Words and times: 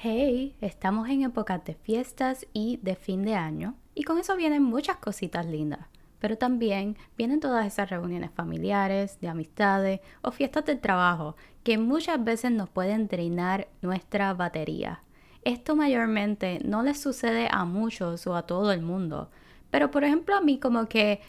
Hey, 0.00 0.54
estamos 0.60 1.08
en 1.08 1.22
épocas 1.22 1.64
de 1.64 1.74
fiestas 1.74 2.46
y 2.52 2.78
de 2.84 2.94
fin 2.94 3.24
de 3.24 3.34
año 3.34 3.74
y 3.96 4.04
con 4.04 4.16
eso 4.18 4.36
vienen 4.36 4.62
muchas 4.62 4.98
cositas 4.98 5.44
lindas, 5.44 5.88
pero 6.20 6.38
también 6.38 6.96
vienen 7.16 7.40
todas 7.40 7.66
esas 7.66 7.90
reuniones 7.90 8.30
familiares, 8.30 9.20
de 9.20 9.26
amistades 9.26 9.98
o 10.22 10.30
fiestas 10.30 10.66
del 10.66 10.78
trabajo 10.78 11.34
que 11.64 11.78
muchas 11.78 12.22
veces 12.22 12.52
nos 12.52 12.68
pueden 12.68 13.08
drenar 13.08 13.66
nuestra 13.82 14.34
batería. 14.34 15.02
Esto 15.42 15.74
mayormente 15.74 16.60
no 16.64 16.84
les 16.84 17.00
sucede 17.00 17.48
a 17.50 17.64
muchos 17.64 18.24
o 18.28 18.36
a 18.36 18.46
todo 18.46 18.70
el 18.70 18.82
mundo, 18.82 19.32
pero 19.72 19.90
por 19.90 20.04
ejemplo 20.04 20.36
a 20.36 20.40
mí 20.40 20.60
como 20.60 20.86
que 20.86 21.20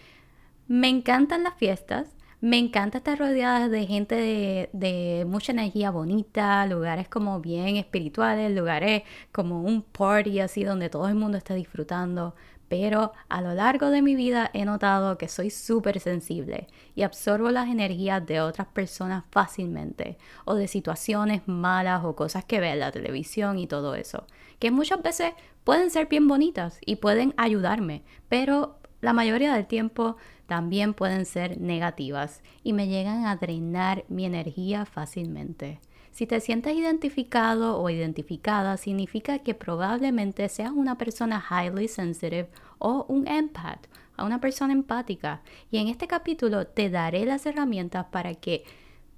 me 0.68 0.90
encantan 0.90 1.42
las 1.42 1.56
fiestas, 1.56 2.16
me 2.42 2.58
encanta 2.58 3.00
estar 3.00 3.20
rodeada 3.20 3.68
de 3.68 3.86
gente 3.86 4.70
de, 4.72 5.26
mucha 5.28 5.52
energía 5.52 5.92
bonita, 5.92 6.66
lugares 6.66 7.10
como 7.10 7.42
bien 7.42 7.76
espirituales, 7.76 8.56
lugares 8.56 9.04
como 9.32 9.62
un 9.62 9.82
party 9.82 10.40
así 10.40 10.64
donde 10.64 10.90
todo 10.90 11.08
el 11.10 11.16
mundo 11.16 11.38
está 11.38 11.54
disfrutando. 11.54 12.36
Pero 12.70 13.14
a 13.30 13.42
lo 13.42 13.56
largo 13.56 13.90
de 13.90 14.04
mi 14.04 14.16
vida 14.16 14.52
he 14.54 14.64
notado 14.64 15.18
que 15.18 15.28
soy 15.28 15.50
súper 15.50 16.00
sensible 16.00 16.68
y 16.96 17.02
absorbo 17.02 17.50
las 17.50 17.68
energías 17.68 18.26
de 18.26 18.42
otras 18.42 18.68
personas 18.68 19.24
fácilmente 19.32 20.18
o 20.46 20.54
de 20.54 20.68
situaciones 20.68 21.48
malas 21.48 22.06
o 22.06 22.16
cosas 22.16 22.46
que 22.46 22.60
veo 22.60 22.74
en 22.74 22.80
la 22.80 22.92
televisión 22.92 23.58
y 23.58 23.66
todo 23.66 23.96
eso, 23.96 24.28
que 24.60 24.70
muchas 24.70 25.02
veces 25.02 25.34
pueden 25.64 25.90
ser 25.90 26.06
bien 26.08 26.28
bonitas 26.28 26.80
y 26.86 26.98
pueden 26.98 27.34
ayudarme, 27.38 28.04
pero 28.30 28.78
la 29.02 29.14
mayoría 29.14 29.56
del 29.56 29.66
tiempo 29.66 30.18
también 30.50 30.96
pueden 30.96 31.28
ser 31.28 31.62
negativas 31.62 32.42
y 32.64 32.74
me 32.74 32.88
llegan 32.88 33.28
a 33.28 33.36
drenar 33.36 34.04
mi 34.10 34.26
energía 34.26 34.88
fácilmente. 34.88 35.80
Si 36.10 36.26
te 36.26 36.40
sientes 36.40 36.76
identificado 36.76 37.80
o 37.80 37.88
identificada, 37.88 38.76
significa 38.78 39.40
que 39.40 39.54
probablemente 39.54 40.50
seas 40.50 40.72
una 40.72 40.98
persona 40.98 41.40
highly 41.52 41.88
sensitive 41.88 42.50
o 42.80 43.06
un 43.08 43.28
empath, 43.28 43.86
a 44.18 44.24
una 44.24 44.42
persona 44.42 44.74
empática. 44.74 45.44
Y 45.70 45.78
en 45.78 45.88
este 45.88 46.08
capítulo 46.08 46.66
te 46.66 46.90
daré 46.90 47.26
las 47.26 47.46
herramientas 47.46 48.08
para 48.12 48.34
que 48.34 48.64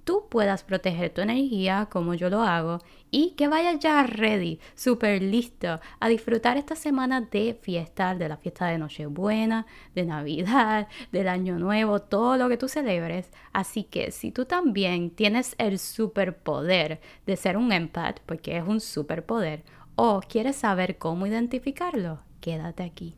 tú 0.04 0.26
puedas 0.28 0.62
proteger 0.62 1.10
tu 1.10 1.20
energía 1.20 1.88
como 1.90 2.14
yo 2.14 2.30
lo 2.30 2.42
hago 2.42 2.78
y 3.10 3.30
que 3.30 3.48
vayas 3.48 3.78
ya 3.78 4.02
ready, 4.02 4.58
súper 4.74 5.22
listo 5.22 5.80
a 6.00 6.08
disfrutar 6.08 6.56
esta 6.56 6.74
semana 6.74 7.20
de 7.20 7.54
fiesta, 7.60 8.14
de 8.14 8.28
la 8.28 8.36
fiesta 8.36 8.66
de 8.66 8.78
Nochebuena, 8.78 9.66
de 9.94 10.04
Navidad, 10.04 10.88
del 11.12 11.28
Año 11.28 11.58
Nuevo, 11.58 12.00
todo 12.00 12.36
lo 12.36 12.48
que 12.48 12.56
tú 12.56 12.68
celebres. 12.68 13.30
Así 13.52 13.84
que 13.84 14.10
si 14.10 14.32
tú 14.32 14.46
también 14.46 15.10
tienes 15.10 15.54
el 15.58 15.78
superpoder 15.78 17.00
de 17.26 17.36
ser 17.36 17.56
un 17.56 17.72
empath, 17.72 18.20
porque 18.26 18.56
es 18.56 18.64
un 18.66 18.80
superpoder, 18.80 19.62
o 19.94 20.20
quieres 20.20 20.56
saber 20.56 20.96
cómo 20.96 21.26
identificarlo, 21.26 22.20
quédate 22.40 22.82
aquí. 22.82 23.14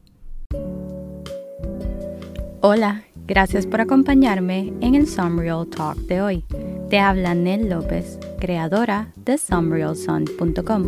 Hola, 2.61 3.05
gracias 3.27 3.67
por 3.67 3.81
acompañarme 3.81 4.73
en 4.81 4.95
el 4.95 5.07
Sunreal 5.07 5.67
Talk 5.67 5.97
de 6.07 6.21
hoy. 6.21 6.45
Te 6.91 6.99
habla 6.99 7.35
Nel 7.35 7.71
López, 7.71 8.19
creadora 8.39 9.09
de 9.17 9.39
SumRealSun.com. 9.39 10.85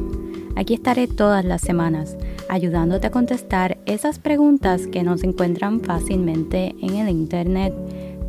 Aquí 0.57 0.75
estaré 0.75 1.07
todas 1.07 1.45
las 1.45 1.63
semanas 1.63 2.17
ayudándote 2.49 3.09
a 3.09 3.11
contestar 3.11 3.79
esas 3.87 4.19
preguntas 4.19 4.87
que 4.87 5.03
no 5.03 5.19
se 5.19 5.27
encuentran 5.27 5.81
fácilmente 5.81 6.75
en 6.81 6.97
el 6.97 7.09
Internet 7.09 7.75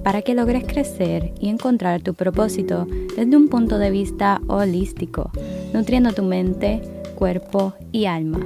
para 0.03 0.21
que 0.21 0.35
logres 0.35 0.63
crecer 0.65 1.33
y 1.39 1.49
encontrar 1.49 2.01
tu 2.01 2.13
propósito 2.13 2.87
desde 3.15 3.35
un 3.35 3.49
punto 3.49 3.77
de 3.77 3.91
vista 3.91 4.41
holístico, 4.47 5.31
nutriendo 5.73 6.13
tu 6.13 6.23
mente, 6.23 6.81
cuerpo 7.15 7.73
y 7.91 8.05
alma. 8.05 8.39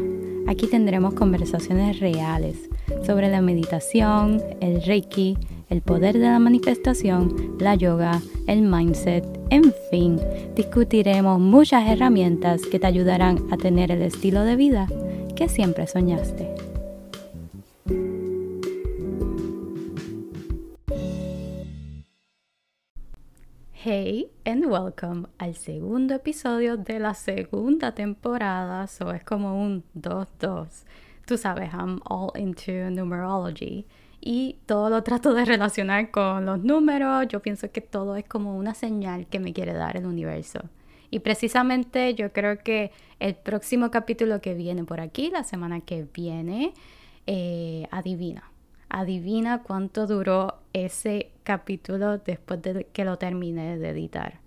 Aquí 0.48 0.68
tendremos 0.68 1.14
conversaciones 1.14 2.00
reales 2.00 2.71
sobre 3.06 3.30
la 3.30 3.42
meditación, 3.42 4.42
el 4.60 4.82
reiki, 4.84 5.38
el 5.70 5.82
poder 5.82 6.18
de 6.18 6.26
la 6.26 6.40
manifestación, 6.40 7.56
la 7.60 7.76
yoga, 7.76 8.22
el 8.48 8.62
mindset, 8.62 9.26
en 9.50 9.74
fin, 9.90 10.20
discutiremos 10.56 11.40
muchas 11.40 11.90
herramientas 11.90 12.62
que 12.64 12.80
te 12.80 12.88
ayudarán 12.88 13.40
a 13.52 13.58
tener 13.58 13.92
el 13.92 14.02
estilo 14.02 14.44
de 14.44 14.56
vida 14.56 14.88
que 15.36 15.48
siempre 15.48 15.88
soñaste. 15.88 16.54
Hey 23.84 24.30
and 24.46 24.66
welcome 24.68 25.26
al 25.40 25.56
segundo 25.56 26.14
episodio 26.14 26.78
de 26.78 27.00
la 27.00 27.16
segunda 27.16 27.94
temporada, 27.96 28.86
so 28.86 29.12
es 29.12 29.24
como 29.24 29.60
un 29.60 29.84
2-2. 29.96 30.84
Tú 31.32 31.38
sabes, 31.38 31.72
I'm 31.74 32.02
all 32.10 32.30
into 32.36 32.74
numerology 32.90 33.86
y 34.20 34.58
todo 34.66 34.90
lo 34.90 35.02
trato 35.02 35.34
de 35.34 35.46
relacionar 35.46 36.12
con 36.12 36.46
los 36.46 36.62
números. 36.62 37.26
Yo 37.30 37.42
pienso 37.42 37.72
que 37.72 37.80
todo 37.80 38.18
es 38.18 38.26
como 38.26 38.58
una 38.58 38.74
señal 38.74 39.28
que 39.28 39.40
me 39.40 39.54
quiere 39.54 39.72
dar 39.72 39.96
el 39.96 40.08
universo. 40.08 40.60
Y 41.10 41.20
precisamente 41.20 42.16
yo 42.16 42.34
creo 42.34 42.58
que 42.58 42.92
el 43.22 43.36
próximo 43.36 43.92
capítulo 43.92 44.42
que 44.42 44.56
viene 44.56 44.84
por 44.84 45.00
aquí, 45.00 45.30
la 45.30 45.46
semana 45.46 45.80
que 45.80 46.06
viene, 46.14 46.74
eh, 47.28 47.88
adivina. 47.92 48.52
Adivina 48.90 49.64
cuánto 49.64 50.08
duró 50.08 50.56
ese 50.74 51.32
capítulo 51.44 52.18
después 52.18 52.62
de 52.62 52.88
que 52.92 53.06
lo 53.06 53.16
terminé 53.18 53.78
de 53.78 53.88
editar. 53.88 54.42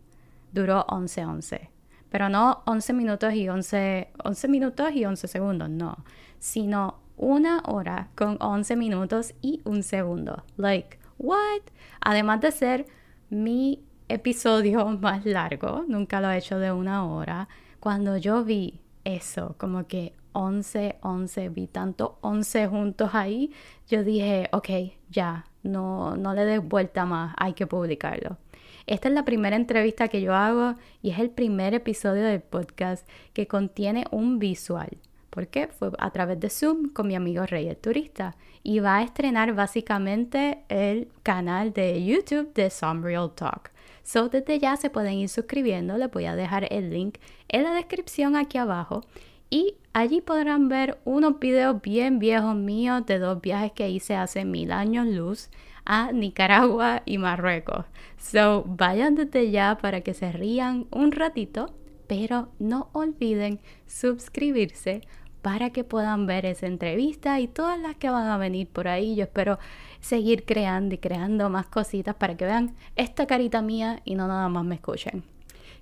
Duró 0.53 0.84
11-11. 0.89 1.74
Pero 2.15 2.29
no 2.29 2.63
11 2.67 2.93
minutos 2.93 3.35
y 3.35 3.49
11, 3.49 4.13
11 4.23 4.47
minutos 4.47 4.93
y 4.95 5.05
11 5.05 5.27
segundos, 5.27 5.69
no. 5.69 6.05
Sino 6.39 7.01
una 7.17 7.61
hora 7.67 8.11
con 8.15 8.37
11 8.41 8.77
minutos 8.77 9.35
y 9.43 9.61
un 9.65 9.83
segundo. 9.83 10.45
Like, 10.57 11.01
what? 11.19 11.63
Además 12.01 12.41
de 12.41 12.53
ser 12.53 12.87
mi 13.31 13.83
episodio 14.07 14.87
más 15.01 15.27
largo, 15.27 15.85
nunca 15.89 16.21
lo 16.21 16.31
he 16.31 16.39
hecho 16.39 16.61
de 16.61 16.71
una 16.71 17.05
hora, 17.05 17.49
cuando 17.81 18.17
yo 18.17 18.45
vi 18.45 18.81
eso, 19.03 19.57
como 19.59 19.89
que 19.89 20.15
11, 20.35 20.99
11, 21.03 21.49
vi 21.49 21.67
tanto 21.67 22.19
11 22.21 22.69
juntos 22.69 23.11
ahí, 23.13 23.53
yo 23.89 24.05
dije, 24.05 24.49
ok, 24.53 24.69
ya, 25.11 25.47
no, 25.65 26.17
no 26.17 26.33
le 26.33 26.45
des 26.45 26.63
vuelta 26.63 27.07
más, 27.07 27.35
hay 27.39 27.55
que 27.55 27.67
publicarlo. 27.67 28.39
Esta 28.87 29.09
es 29.09 29.15
la 29.15 29.25
primera 29.25 29.56
entrevista 29.56 30.09
que 30.09 30.21
yo 30.21 30.34
hago 30.34 30.75
y 31.00 31.11
es 31.11 31.19
el 31.19 31.31
primer 31.31 31.72
episodio 31.72 32.22
del 32.22 32.43
podcast 32.43 33.09
que 33.33 33.47
contiene 33.47 34.05
un 34.11 34.39
visual. 34.39 34.99
Porque 35.31 35.69
fue 35.69 35.91
a 35.99 36.11
través 36.11 36.39
de 36.39 36.50
Zoom 36.50 36.91
con 36.91 37.09
mi 37.09 37.15
amigo 37.15 37.47
Rey 37.47 37.67
el 37.69 37.77
Turista. 37.77 38.37
Y 38.62 38.81
va 38.81 38.99
a 38.99 39.03
estrenar 39.03 39.55
básicamente 39.55 40.65
el 40.69 41.09
canal 41.22 41.72
de 41.72 42.05
YouTube 42.05 42.53
de 42.53 42.71
Some 42.71 43.03
Real 43.03 43.34
Talk. 43.34 43.71
So 44.03 44.28
desde 44.28 44.59
ya 44.59 44.77
se 44.77 44.91
pueden 44.91 45.15
ir 45.15 45.31
suscribiendo, 45.31 45.97
les 45.97 46.11
voy 46.11 46.27
a 46.27 46.37
dejar 46.37 46.71
el 46.71 46.91
link 46.91 47.16
en 47.49 47.65
la 47.65 47.72
descripción 47.72 48.37
aquí 48.37 48.59
abajo. 48.59 49.01
Y 49.49 49.77
allí 49.95 50.21
podrán 50.21 50.69
ver 50.69 50.99
unos 51.05 51.39
videos 51.41 51.81
bien 51.81 52.19
viejos 52.19 52.55
míos 52.55 53.06
de 53.06 53.19
dos 53.19 53.41
viajes 53.41 53.72
que 53.72 53.89
hice 53.89 54.15
hace 54.15 54.45
mil 54.45 54.72
años 54.72 55.06
luz 55.06 55.49
a 55.84 56.12
Nicaragua 56.12 57.03
y 57.05 57.19
Marruecos. 57.19 57.87
So 58.19 58.65
vayan 58.67 59.15
desde 59.15 59.50
ya 59.50 59.78
para 59.81 60.00
que 60.00 60.15
se 60.15 60.33
rían 60.33 60.87
un 60.91 61.12
ratito, 61.12 61.75
pero 62.06 62.49
no 62.59 62.89
olviden 62.93 63.61
suscribirse 63.87 65.03
para 65.43 65.71
que 65.71 65.84
puedan 65.84 66.27
ver 66.27 66.47
esa 66.47 66.67
entrevista 66.67 67.39
y 67.39 67.49
todas 67.49 67.78
las 67.78 67.97
que 67.97 68.09
van 68.09 68.28
a 68.28 68.39
venir 68.39 68.67
por 68.67 68.89
ahí. 68.89 69.15
Yo 69.15 69.25
espero 69.25 69.59
seguir 70.00 70.47
creando 70.47 70.95
y 70.95 70.99
creando 70.99 71.50
más 71.50 71.67
cositas 71.67 72.15
para 72.15 72.34
que 72.34 72.47
vean 72.47 72.75
esta 72.97 73.27
carita 73.27 73.61
mía 73.61 74.01
y 74.06 74.15
no 74.15 74.27
nada 74.27 74.49
más 74.49 74.65
me 74.65 74.77
escuchen. 74.77 75.22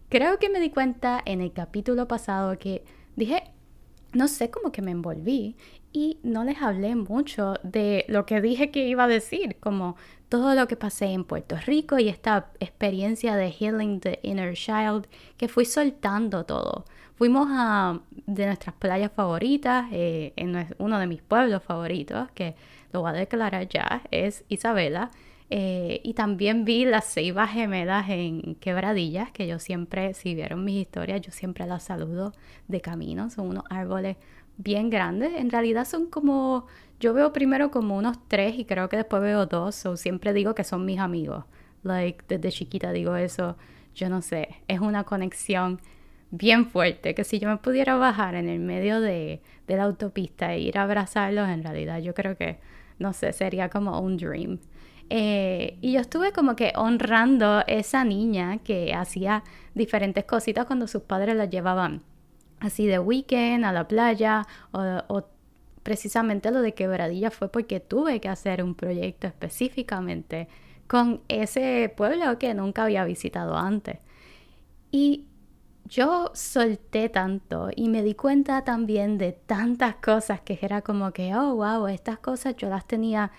Creo 0.09 0.39
que 0.39 0.51
me 0.51 0.59
di 0.59 0.71
cuenta 0.71 1.23
en 1.25 1.41
el 1.41 1.53
capítulo 1.53 2.09
pasado 2.09 2.59
que 2.59 2.85
dije, 3.15 3.45
no 4.13 4.29
sé 4.29 4.51
cómo 4.51 4.73
que 4.73 4.83
me 4.83 4.91
envolví 4.91 5.57
y 5.93 6.19
no 6.23 6.45
les 6.45 6.61
hablé 6.63 6.95
mucho 6.95 7.55
de 7.63 8.05
lo 8.09 8.25
que 8.27 8.41
dije 8.41 8.71
que 8.71 8.89
iba 8.89 9.05
a 9.05 9.09
decir, 9.09 9.57
como 9.61 9.97
todo 10.29 10.55
lo 10.55 10.67
que 10.67 10.77
pasé 10.77 11.07
en 11.07 11.25
Puerto 11.25 11.57
Rico 11.67 11.99
y 11.99 12.09
esta 12.09 12.51
experiencia 12.59 13.37
de 13.37 13.51
healing 13.51 14.01
the 14.01 14.19
inner 14.23 14.55
child, 14.55 15.07
que 15.37 15.49
fui 15.49 15.67
soltando 15.67 16.47
todo. 16.47 16.87
Fuimos 17.17 17.49
a 17.51 18.01
de 18.27 18.47
nuestras 18.47 18.75
playas 18.77 19.13
favoritas, 19.13 19.87
eh, 19.93 20.33
en 20.37 20.67
uno 20.79 20.99
de 20.99 21.07
mis 21.07 21.21
pueblos 21.21 21.63
favoritos, 21.63 22.31
que 22.33 22.55
lo 22.93 23.03
voy 23.03 23.11
a 23.11 23.13
declarar 23.13 23.69
ya, 23.69 24.03
es 24.11 24.45
Isabela. 24.49 25.11
Eh, 25.55 26.01
y 26.03 26.15
también 26.15 26.65
vi 26.65 26.87
las 26.87 27.13
ceibas 27.13 27.51
gemelas 27.51 28.09
en 28.09 28.55
Quebradillas, 28.55 29.31
que 29.33 29.47
yo 29.47 29.59
siempre, 29.59 30.15
si 30.15 30.35
vieron 30.35 30.65
mis 30.65 30.81
historias, 30.81 31.21
yo 31.21 31.31
siempre 31.31 31.67
las 31.67 31.83
saludo 31.83 32.33
de 32.69 32.81
camino. 32.81 33.29
Son 33.29 33.51
unos 33.51 33.65
árboles 33.69 34.17
bien 34.57 34.91
grandes. 34.91 35.35
En 35.35 35.51
realidad 35.51 35.85
son 35.85 36.07
como, 36.07 36.67
yo 37.01 37.15
veo 37.15 37.33
primero 37.33 37.71
como 37.71 37.97
unos 37.97 38.19
tres 38.29 38.59
y 38.59 38.65
creo 38.65 38.89
que 38.89 38.97
después 38.97 39.23
veo 39.23 39.47
dos. 39.47 39.87
O 39.87 39.97
siempre 39.97 40.33
digo 40.33 40.55
que 40.55 40.65
son 40.65 40.85
mis 40.85 40.99
amigos. 40.99 41.45
Like, 41.83 42.25
desde 42.29 42.51
chiquita 42.51 42.93
digo 42.93 43.17
eso. 43.17 43.57
Yo 43.95 44.09
no 44.09 44.23
sé, 44.23 44.49
es 44.69 44.81
una 44.81 45.05
conexión 45.05 45.81
bien 46.31 46.67
fuerte, 46.67 47.15
que 47.15 47.25
si 47.25 47.39
yo 47.39 47.49
me 47.49 47.59
pudiera 47.59 47.97
bajar 47.97 48.35
en 48.35 48.49
el 48.49 48.59
medio 48.59 49.01
de, 49.01 49.43
de 49.67 49.77
la 49.77 49.85
autopista 49.85 50.55
e 50.55 50.61
ir 50.61 50.79
a 50.79 50.85
abrazarlos, 50.85 51.49
en 51.49 51.63
realidad 51.63 52.01
yo 52.01 52.15
creo 52.15 52.37
que, 52.37 52.59
no 52.99 53.13
sé, 53.13 53.33
sería 53.35 53.69
como 53.69 54.01
un 54.01 54.17
dream. 54.17 54.59
Eh, 55.11 55.77
y 55.83 55.93
yo 55.93 56.01
estuve 56.01 56.33
como 56.33 56.57
que 56.57 56.73
honrando 56.75 57.63
esa 57.67 58.03
niña 58.03 58.59
que 58.65 58.95
hacía 58.95 59.45
diferentes 59.75 60.25
cositas 60.25 60.65
cuando 60.65 60.87
sus 60.87 61.03
padres 61.03 61.37
la 61.37 61.45
llevaban 61.45 62.03
así 62.63 62.87
de 62.87 62.99
weekend 62.99 63.65
a 63.65 63.73
la 63.73 63.89
playa 63.89 64.47
o, 64.73 65.25
precisamente 65.83 66.53
lo 66.53 66.63
de 66.63 66.75
quebradilla 66.75 67.33
fue 67.33 67.51
porque 67.51 67.81
tuve 67.81 68.21
que 68.21 68.29
hacer 68.29 68.63
un 68.63 68.77
proyecto 68.77 69.27
específicamente 69.27 70.49
con 70.87 71.23
ese 71.27 71.93
pueblo 71.97 72.39
que 72.39 72.55
nunca 72.55 72.85
había 72.85 73.05
visitado 73.05 73.57
antes. 73.57 73.99
Y 74.93 75.27
yo 75.87 76.31
solté 76.35 77.09
tanto 77.09 77.71
y 77.75 77.89
me 77.89 78.05
di 78.05 78.15
cuenta 78.15 78.63
también 78.63 79.19
de 79.19 79.33
tantas 79.33 79.97
cosas 79.97 80.41
que 80.41 80.57
era 80.63 80.83
como 80.83 81.13
que, 81.13 81.35
oh, 81.35 81.57
wow, 81.57 81.89
estas 81.89 82.19
cosas 82.19 82.55
yo 82.57 82.69
las 82.69 82.87
tenía 82.87 83.33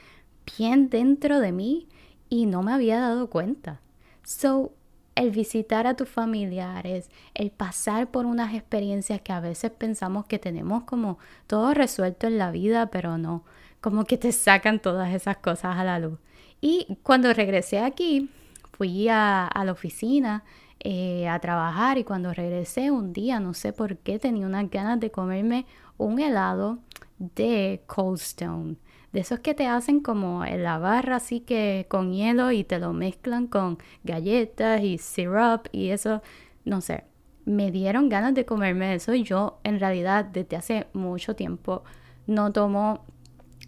bien 0.58 0.90
dentro 0.90 1.40
de 1.40 1.54
mí 1.54 1.88
y 2.28 2.46
no 2.46 2.62
me 2.62 2.74
había 2.74 3.00
dado 3.00 3.30
cuenta. 3.30 3.80
So, 4.24 4.74
el 5.16 5.32
visitar 5.32 5.88
a 5.88 5.96
tus 5.96 6.10
familiares, 6.10 7.10
el 7.34 7.52
pasar 7.52 8.10
por 8.10 8.26
unas 8.26 8.54
experiencias 8.54 9.22
que 9.22 9.32
a 9.32 9.40
veces 9.40 9.72
pensamos 9.72 10.26
que 10.26 10.40
tenemos 10.40 10.84
como 10.84 11.20
todo 11.48 11.74
resuelto 11.74 12.28
en 12.28 12.38
la 12.38 12.52
vida, 12.52 12.88
pero 12.88 13.18
no, 13.18 13.44
como 13.82 14.06
que 14.06 14.18
te 14.18 14.32
sacan 14.32 14.80
todas 14.80 15.14
esas 15.14 15.38
cosas 15.38 15.78
a 15.78 15.84
la 15.84 16.00
luz. 16.00 16.20
Y 16.62 16.98
cuando 17.04 17.34
regresé 17.34 17.80
aquí, 17.80 18.30
fui 18.72 19.08
a, 19.10 19.50
la 19.54 19.72
oficina 19.72 20.44
eh, 20.80 21.28
a 21.28 21.40
trabajar 21.40 21.98
y 21.98 22.04
cuando 22.04 22.34
regresé 22.34 22.92
un 22.92 23.14
día, 23.14 23.40
no 23.40 23.54
sé 23.54 23.74
por 23.74 23.98
qué, 23.98 24.20
tenía 24.20 24.48
unas 24.48 24.70
ganas 24.70 25.00
de 25.00 25.12
comerme 25.12 25.66
un 25.98 26.20
helado 26.20 26.80
de 27.18 27.84
Cold 27.86 28.20
Stone 28.20 28.76
de 29.14 29.20
esos 29.22 29.40
que 29.40 29.54
te 29.54 29.68
hacen 29.68 30.02
como 30.02 30.44
en 30.44 30.64
la 30.64 30.80
barra 30.80 31.18
así 31.18 31.40
que 31.40 31.86
con 31.88 32.12
hielo 32.12 32.52
y 32.52 32.64
te 32.64 32.80
lo 32.80 32.94
mezclan 32.94 33.48
con 33.48 33.78
galletas 34.04 34.82
y 34.82 34.98
syrup 34.98 35.68
y 35.72 35.90
eso, 35.90 36.22
no 36.66 36.82
sé, 36.82 37.06
me 37.46 37.72
dieron 37.72 38.10
ganas 38.10 38.34
de 38.34 38.46
comerme 38.46 38.96
eso 38.96 39.14
y 39.14 39.24
yo 39.24 39.60
en 39.64 39.80
realidad 39.80 40.26
desde 40.26 40.58
hace 40.58 40.88
mucho 40.94 41.36
tiempo 41.36 41.84
no 42.26 42.52
tomo 42.52 43.06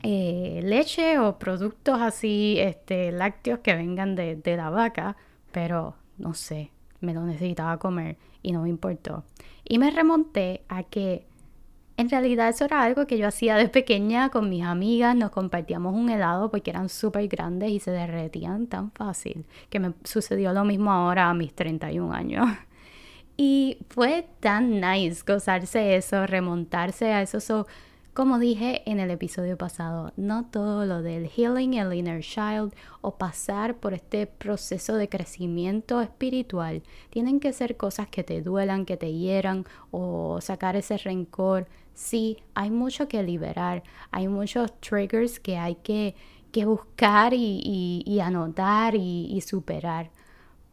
eh, 0.04 0.62
leche 0.64 1.20
o 1.20 1.38
productos 1.38 2.02
así 2.02 2.58
este, 2.60 3.12
lácteos 3.12 3.60
que 3.60 3.76
vengan 3.76 4.16
de, 4.16 4.36
de 4.36 4.58
la 4.58 4.70
vaca, 4.70 5.16
pero 5.52 5.96
no 6.18 6.34
sé, 6.34 6.72
me 7.02 7.14
lo 7.14 7.24
necesitaba 7.24 7.78
comer 7.78 8.18
y 8.42 8.52
no 8.52 8.64
me 8.64 8.70
importó. 8.70 9.24
Y 9.64 9.80
me 9.80 9.92
remonté 9.92 10.64
a 10.70 10.84
que 10.84 11.28
en 11.98 12.10
realidad 12.10 12.50
eso 12.50 12.66
era 12.66 12.84
algo 12.84 13.08
que 13.08 13.18
yo 13.18 13.28
hacía 13.28 13.56
de 13.56 13.70
pequeña 13.70 14.30
con 14.30 14.50
mis 14.50 14.64
amigas, 14.64 15.16
nos 15.16 15.32
compartíamos 15.32 15.94
un 15.94 16.10
helado 16.10 16.52
porque 16.52 16.72
eran 16.72 16.90
súper 16.90 17.28
grandes 17.28 17.72
y 17.72 17.80
se 17.80 17.92
derretían 17.92 18.68
tan 18.68 18.92
fácil, 18.92 19.46
que 19.70 19.80
me 19.80 19.94
sucedió 20.04 20.52
lo 20.52 20.66
mismo 20.66 20.92
ahora 20.92 21.30
a 21.30 21.34
mis 21.34 21.54
31 21.54 22.14
años. 22.14 22.48
Y 23.38 23.80
fue 23.90 24.30
tan 24.40 24.80
nice 24.80 25.22
gozarse 25.28 25.98
eso, 25.98 26.26
remontarse 26.26 27.12
a 27.12 27.22
eso. 27.22 27.66
Como 28.16 28.40
dije 28.40 28.82
en 28.90 29.02
el 29.02 29.12
episodio 29.12 29.58
pasado, 29.58 30.14
no 30.16 30.46
todo 30.46 30.86
lo 30.86 31.02
del 31.02 31.28
healing 31.28 31.74
el 31.74 31.94
inner 31.94 32.22
child 32.22 32.74
o 33.02 33.18
pasar 33.18 33.76
por 33.76 33.94
este 33.94 34.26
proceso 34.26 34.96
de 34.96 35.10
crecimiento 35.10 36.00
espiritual 36.00 36.82
tienen 37.10 37.42
que 37.42 37.52
ser 37.52 37.76
cosas 37.76 38.08
que 38.08 38.24
te 38.24 38.42
duelan, 38.42 38.86
que 38.86 38.96
te 38.96 39.12
hieran 39.12 39.66
o 39.92 40.40
sacar 40.40 40.78
ese 40.78 40.98
rencor. 40.98 41.68
Sí, 41.96 42.38
hay 42.54 42.72
mucho 42.72 43.08
que 43.08 43.24
liberar, 43.24 43.82
hay 44.12 44.28
muchos 44.28 44.80
triggers 44.82 45.40
que 45.40 45.58
hay 45.58 45.76
que, 45.76 46.14
buscar 46.66 47.34
y, 47.34 48.20
anotar 48.22 48.96
y, 48.96 49.42
superar, 49.42 50.12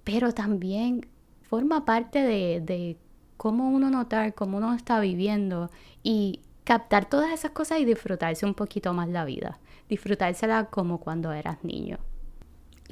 pero 0.05 0.33
también 0.33 1.07
forma 1.43 1.85
parte 1.85 2.21
de, 2.21 2.61
de 2.61 2.99
cómo 3.37 3.71
uno 3.71 3.89
notar, 3.89 4.35
cómo 4.35 4.59
uno 4.59 4.75
está 4.75 5.01
viviendo 5.01 5.71
y 6.03 6.41
captar 6.65 7.09
todas 7.09 7.33
esas 7.33 7.53
cosas 7.53 7.79
y 7.81 7.85
disfrutarse 7.85 8.45
un 8.45 8.55
poquito 8.55 8.93
más 8.93 9.09
la 9.09 9.25
vida, 9.25 9.61
disfrutársela 9.89 10.67
como 10.67 10.99
cuando 10.99 11.33
eras 11.33 11.63
niño. 11.65 11.99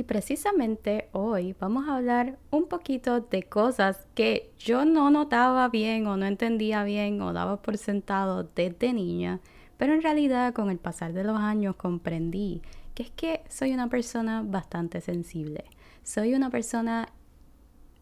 Y 0.00 0.05
precisamente 0.05 1.11
hoy 1.12 1.55
vamos 1.61 1.87
a 1.87 1.99
hablar 1.99 2.38
un 2.50 2.69
poquito 2.69 3.20
de 3.20 3.43
cosas 3.43 4.06
que 4.14 4.50
yo 4.58 4.87
no 4.87 5.11
notaba 5.11 5.69
bien 5.69 6.06
o 6.06 6.17
no 6.17 6.25
entendía 6.25 6.85
bien 6.85 7.20
o 7.20 7.35
daba 7.35 7.61
por 7.61 7.76
sentado 7.76 8.44
desde 8.55 8.94
niña, 8.94 9.41
pero 9.76 9.93
en 9.93 10.00
realidad 10.00 10.55
con 10.55 10.70
el 10.70 10.79
pasar 10.79 11.12
de 11.12 11.23
los 11.23 11.38
años 11.38 11.76
comprendí 11.76 12.62
que 12.94 13.02
es 13.02 13.11
que 13.11 13.44
soy 13.50 13.75
una 13.75 13.91
persona 13.91 14.43
bastante 14.43 15.02
sensible. 15.02 15.64
Soy 16.03 16.32
una 16.32 16.49
persona 16.49 17.11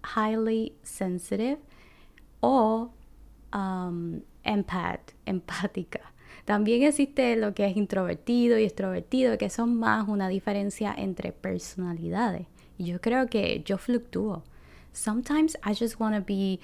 highly 0.05 0.77
sensitive 0.85 1.59
o 2.39 2.93
um, 3.53 4.21
empath, 4.45 5.15
empática. 5.27 6.13
También 6.49 6.83
existe 6.83 7.37
lo 7.37 7.53
que 7.53 7.67
es 7.67 7.77
introvertido 7.77 8.59
y 8.59 8.65
extrovertido, 8.65 9.37
que 9.37 9.51
son 9.51 9.79
más 9.79 10.09
una 10.09 10.29
diferencia 10.29 10.95
entre 10.97 11.31
personalidades. 11.31 12.47
Y 12.79 12.87
yo 12.87 13.03
creo 13.03 13.27
que 13.27 13.63
yo 13.67 13.77
fluctúo. 13.77 14.45
Sometimes 14.95 15.59
I 15.63 15.75
just 15.79 16.01
want 16.01 16.17
to 16.17 16.25
be 16.27 16.59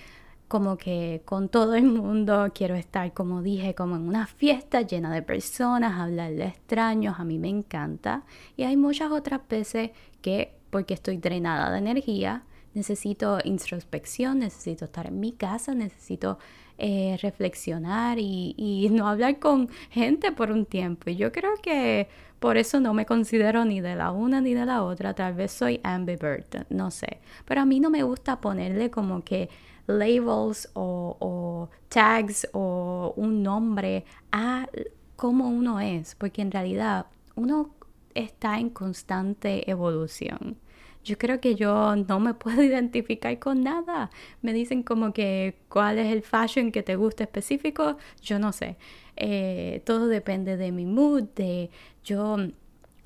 como 0.48 0.78
que 0.78 1.20
con 1.26 1.50
todo 1.50 1.74
el 1.74 1.84
mundo, 1.84 2.50
quiero 2.54 2.76
estar, 2.76 3.12
como 3.12 3.42
dije, 3.42 3.74
como 3.74 3.96
en 3.96 4.08
una 4.08 4.26
fiesta 4.26 4.80
llena 4.80 5.12
de 5.12 5.20
personas, 5.20 6.00
hablarle 6.00 6.44
a 6.44 6.48
extraños, 6.48 7.16
a 7.20 7.24
mí 7.24 7.38
me 7.38 7.50
encanta. 7.50 8.24
Y 8.56 8.62
hay 8.62 8.78
muchas 8.78 9.12
otras 9.12 9.46
veces 9.50 9.90
que, 10.22 10.54
porque 10.70 10.94
estoy 10.94 11.18
drenada 11.18 11.70
de 11.70 11.76
energía, 11.76 12.44
necesito 12.72 13.36
introspección, 13.44 14.38
necesito 14.38 14.86
estar 14.86 15.06
en 15.06 15.20
mi 15.20 15.32
casa, 15.32 15.74
necesito 15.74 16.38
eh, 16.78 17.18
reflexionar 17.22 18.18
y, 18.18 18.88
no 18.90 19.08
hablar 19.08 19.38
con 19.38 19.68
gente 19.90 20.32
por 20.32 20.50
un 20.50 20.66
tiempo. 20.66 21.10
Y 21.10 21.16
yo 21.16 21.32
creo 21.32 21.54
que 21.62 22.08
por 22.40 22.56
eso 22.56 22.80
no 22.80 22.94
me 22.94 23.06
considero 23.06 23.64
ni 23.64 23.80
de 23.80 23.96
la 23.96 24.10
una 24.10 24.40
ni 24.40 24.54
de 24.54 24.66
la 24.66 24.82
otra. 24.82 25.14
Tal 25.14 25.34
vez 25.34 25.52
soy 25.52 25.80
ambivert, 25.82 26.68
no 26.70 26.90
sé. 26.90 27.20
Pero 27.44 27.60
a 27.60 27.64
mí 27.64 27.80
no 27.80 27.90
me 27.90 28.02
gusta 28.02 28.40
ponerle 28.40 28.90
como 28.90 29.22
que 29.22 29.48
labels 29.86 30.70
o, 30.74 31.16
o 31.20 31.70
tags 31.88 32.48
o 32.52 33.14
un 33.16 33.42
nombre 33.42 34.04
a 34.32 34.68
cómo 35.16 35.48
uno 35.48 35.80
es, 35.80 36.14
porque 36.14 36.42
en 36.42 36.50
realidad 36.50 37.06
uno 37.36 37.74
está 38.14 38.58
en 38.58 38.70
constante 38.70 39.70
evolución. 39.70 40.58
Yo 41.04 41.18
creo 41.18 41.40
que 41.40 41.54
yo 41.54 41.94
no 41.96 42.20
me 42.20 42.34
puedo 42.42 42.62
identificar 42.62 43.38
con 43.38 43.62
nada. 43.62 44.10
Me 44.42 44.52
dicen 44.52 44.82
como 44.82 45.12
que 45.12 45.56
cuál 45.68 45.98
es 45.98 46.12
el 46.12 46.22
fashion 46.22 46.72
que 46.72 46.82
te 46.82 46.96
gusta 46.96 47.24
específico. 47.24 47.96
Yo 48.22 48.38
no 48.38 48.52
sé. 48.52 48.76
Eh, 49.16 49.82
todo 49.84 50.08
depende 50.08 50.56
de 50.56 50.72
mi 50.72 50.86
mood, 50.86 51.24
de 51.36 51.70
yo 52.04 52.36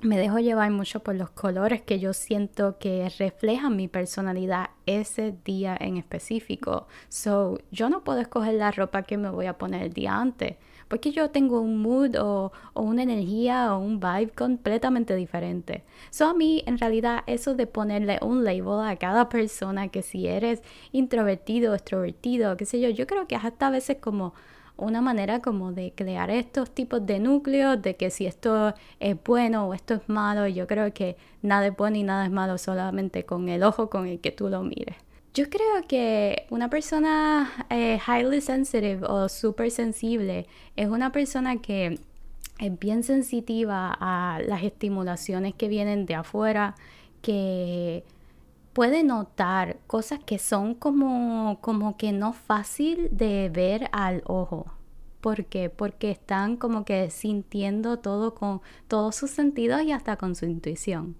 me 0.01 0.17
dejo 0.17 0.39
llevar 0.39 0.71
mucho 0.71 1.01
por 1.01 1.15
los 1.15 1.29
colores 1.29 1.81
que 1.81 1.99
yo 1.99 2.13
siento 2.13 2.77
que 2.79 3.09
reflejan 3.19 3.75
mi 3.75 3.87
personalidad 3.87 4.69
ese 4.85 5.35
día 5.43 5.77
en 5.79 5.97
específico. 5.97 6.87
So, 7.09 7.59
yo 7.71 7.89
no 7.89 8.03
puedo 8.03 8.19
escoger 8.21 8.53
la 8.55 8.71
ropa 8.71 9.03
que 9.03 9.17
me 9.17 9.29
voy 9.29 9.45
a 9.47 9.57
poner 9.57 9.83
el 9.83 9.93
día 9.93 10.15
antes 10.15 10.55
porque 10.89 11.11
yo 11.11 11.29
tengo 11.29 11.61
un 11.61 11.81
mood 11.81 12.17
o, 12.19 12.51
una 12.73 13.03
energía 13.03 13.73
o 13.73 13.79
un 13.79 13.99
vibe 14.01 14.31
completamente 14.31 15.15
diferente. 15.15 15.83
So 16.09 16.27
a 16.27 16.33
mí 16.33 16.63
en 16.65 16.77
realidad 16.77 17.23
eso 17.27 17.55
de 17.55 17.67
ponerle 17.67 18.19
un 18.21 18.43
label 18.43 18.85
a 18.85 18.97
cada 18.97 19.29
persona 19.29 19.87
que 19.87 20.01
si 20.01 20.27
eres 20.27 20.61
introvertido, 20.91 21.75
extrovertido, 21.75 22.57
qué 22.57 22.65
sé 22.65 22.81
yo, 22.81 22.89
yo 22.89 23.07
creo 23.07 23.27
que 23.27 23.35
hasta 23.37 23.67
a 23.67 23.71
veces 23.71 23.97
como 24.01 24.33
una 24.77 25.01
manera 25.01 25.41
como 25.41 25.73
de 25.73 25.93
crear 25.93 26.31
estos 26.31 26.71
tipos 26.71 27.05
de 27.05 27.19
núcleos, 27.19 27.81
de 27.81 27.95
que 27.95 28.09
si 28.09 28.25
esto 28.25 28.73
es 28.99 29.17
bueno 29.23 29.67
o 29.67 29.73
esto 29.73 29.93
es 29.95 30.09
malo, 30.09 30.47
yo 30.47 30.67
creo 30.67 30.93
que 30.93 31.17
nada 31.41 31.67
es 31.67 31.75
bueno 31.75 31.97
y 31.97 32.03
nada 32.03 32.25
es 32.25 32.31
malo 32.31 32.57
solamente 32.57 33.25
con 33.25 33.49
el 33.49 33.63
ojo 33.63 33.89
con 33.89 34.07
el 34.07 34.19
que 34.19 34.31
tú 34.31 34.49
lo 34.49 34.63
mires. 34.63 34.95
Yo 35.33 35.49
creo 35.49 35.83
que 35.87 36.47
una 36.49 36.69
persona 36.69 37.65
eh, 37.69 37.99
highly 38.07 38.41
sensitive 38.41 39.05
o 39.05 39.29
súper 39.29 39.69
sensible 39.69 40.47
es 40.75 40.87
una 40.87 41.11
persona 41.11 41.61
que 41.61 41.99
es 42.59 42.79
bien 42.79 43.03
sensitiva 43.03 43.95
a 43.99 44.39
las 44.45 44.63
estimulaciones 44.63 45.53
que 45.53 45.67
vienen 45.67 46.05
de 46.05 46.15
afuera, 46.15 46.75
que 47.21 48.03
puede 48.73 49.03
notar 49.03 49.77
cosas 49.87 50.19
que 50.19 50.39
son 50.39 50.73
como, 50.73 51.59
como 51.61 51.95
que 51.95 52.11
no 52.11 52.33
fácil 52.33 53.09
de 53.11 53.49
ver 53.49 53.89
al 53.91 54.23
ojo. 54.25 54.65
¿Por 55.21 55.45
qué? 55.45 55.69
Porque 55.69 56.11
están 56.11 56.57
como 56.57 56.85
que 56.85 57.09
sintiendo 57.11 57.99
todo 57.99 58.35
con 58.35 58.61
todos 58.87 59.15
sus 59.15 59.31
sentidos 59.31 59.83
y 59.83 59.91
hasta 59.91 60.17
con 60.17 60.35
su 60.35 60.45
intuición. 60.45 61.17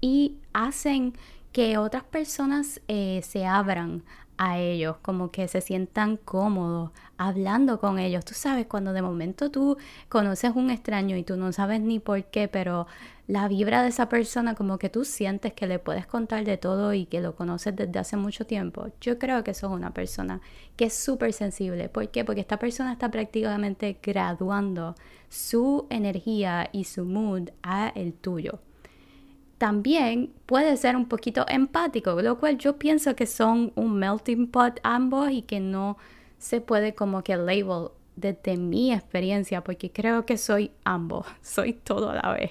Y 0.00 0.38
hacen 0.52 1.12
que 1.52 1.78
otras 1.78 2.04
personas 2.04 2.80
eh, 2.88 3.20
se 3.22 3.46
abran 3.46 4.02
a 4.38 4.58
ellos, 4.58 4.96
como 5.02 5.30
que 5.30 5.46
se 5.46 5.60
sientan 5.60 6.16
cómodos 6.16 6.90
hablando 7.16 7.78
con 7.78 7.98
ellos. 7.98 8.24
Tú 8.24 8.34
sabes, 8.34 8.66
cuando 8.66 8.92
de 8.92 9.02
momento 9.02 9.50
tú 9.50 9.76
conoces 10.08 10.52
un 10.56 10.70
extraño 10.70 11.16
y 11.16 11.22
tú 11.22 11.36
no 11.36 11.52
sabes 11.52 11.80
ni 11.80 12.00
por 12.00 12.24
qué, 12.24 12.48
pero 12.48 12.86
la 13.28 13.46
vibra 13.46 13.82
de 13.82 13.90
esa 13.90 14.08
persona 14.08 14.54
como 14.54 14.78
que 14.78 14.88
tú 14.88 15.04
sientes 15.04 15.52
que 15.52 15.66
le 15.66 15.78
puedes 15.78 16.06
contar 16.06 16.44
de 16.44 16.56
todo 16.56 16.92
y 16.94 17.06
que 17.06 17.20
lo 17.20 17.36
conoces 17.36 17.76
desde 17.76 17.98
hace 17.98 18.16
mucho 18.16 18.46
tiempo. 18.46 18.86
Yo 19.00 19.18
creo 19.18 19.44
que 19.44 19.54
sos 19.54 19.70
una 19.70 19.92
persona 19.94 20.40
que 20.76 20.86
es 20.86 20.94
súper 20.94 21.32
sensible. 21.32 21.88
¿Por 21.88 22.08
qué? 22.08 22.24
Porque 22.24 22.40
esta 22.40 22.58
persona 22.58 22.92
está 22.92 23.10
prácticamente 23.10 23.98
graduando 24.02 24.96
su 25.28 25.86
energía 25.90 26.68
y 26.72 26.84
su 26.84 27.04
mood 27.04 27.50
a 27.62 27.92
el 27.94 28.12
tuyo 28.14 28.60
también 29.62 30.32
puede 30.46 30.76
ser 30.76 30.96
un 30.96 31.06
poquito 31.06 31.46
empático, 31.48 32.20
lo 32.20 32.36
cual 32.36 32.58
yo 32.58 32.80
pienso 32.80 33.14
que 33.14 33.26
son 33.26 33.70
un 33.76 33.94
melting 33.94 34.48
pot 34.48 34.80
ambos 34.82 35.30
y 35.30 35.42
que 35.42 35.60
no 35.60 35.98
se 36.36 36.60
puede 36.60 36.96
como 36.96 37.22
que 37.22 37.36
label 37.36 37.90
desde 38.16 38.56
mi 38.56 38.92
experiencia, 38.92 39.62
porque 39.62 39.92
creo 39.92 40.26
que 40.26 40.36
soy 40.36 40.72
ambos, 40.82 41.28
soy 41.42 41.74
todo 41.74 42.10
a 42.10 42.14
la 42.16 42.32
vez. 42.32 42.50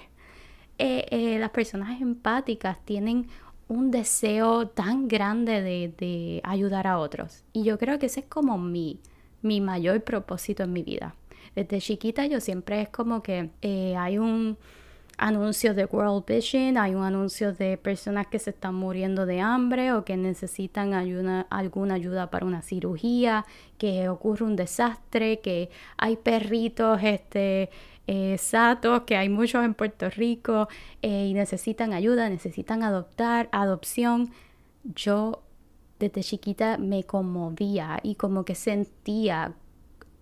Eh, 0.77 1.05
eh, 1.11 1.37
las 1.37 1.49
personas 1.49 1.99
empáticas 1.99 2.77
tienen 2.85 3.27
un 3.67 3.91
deseo 3.91 4.69
tan 4.69 5.09
grande 5.09 5.61
de, 5.61 6.39
ayudar 6.45 6.87
a 6.87 6.97
otros 6.97 7.43
y 7.51 7.63
yo 7.63 7.77
creo 7.77 7.99
que 7.99 8.05
ese 8.05 8.21
es 8.21 8.25
como 8.27 8.57
mi, 8.57 9.01
mi 9.41 9.59
mayor 9.59 10.01
propósito 10.05 10.63
en 10.63 10.71
mi 10.71 10.83
vida. 10.83 11.13
Desde 11.57 11.81
chiquita 11.81 12.25
yo 12.27 12.39
siempre 12.39 12.83
es 12.83 12.87
como 12.87 13.21
que 13.21 13.49
eh, 13.61 13.97
hay 13.97 14.17
un 14.17 14.57
anuncios 15.21 15.75
de 15.75 15.85
World 15.85 16.25
Vision, 16.25 16.77
hay 16.77 16.95
un 16.95 17.03
anuncio 17.03 17.53
de 17.53 17.77
personas 17.77 18.25
que 18.25 18.39
se 18.39 18.49
están 18.49 18.73
muriendo 18.73 19.27
de 19.27 19.39
hambre 19.39 19.93
o 19.93 20.03
que 20.03 20.17
necesitan 20.17 20.95
ayuda, 20.95 21.45
alguna 21.51 21.93
ayuda 21.93 22.31
para 22.31 22.45
una 22.45 22.63
cirugía, 22.63 23.45
que 23.77 24.09
ocurre 24.09 24.45
un 24.45 24.55
desastre, 24.55 25.39
que 25.39 25.69
hay 25.97 26.17
perritos 26.17 26.99
este, 27.03 27.69
eh, 28.07 28.37
satos, 28.39 29.03
que 29.03 29.15
hay 29.15 29.29
muchos 29.29 29.63
en 29.63 29.75
Puerto 29.75 30.09
Rico 30.09 30.67
eh, 31.03 31.27
y 31.27 31.33
necesitan 31.35 31.93
ayuda, 31.93 32.27
necesitan 32.27 32.81
adoptar, 32.81 33.47
adopción. 33.51 34.31
Yo 34.83 35.43
desde 35.99 36.23
chiquita 36.23 36.79
me 36.79 37.03
conmovía 37.03 37.99
y 38.01 38.15
como 38.15 38.43
que 38.43 38.55
sentía 38.55 39.53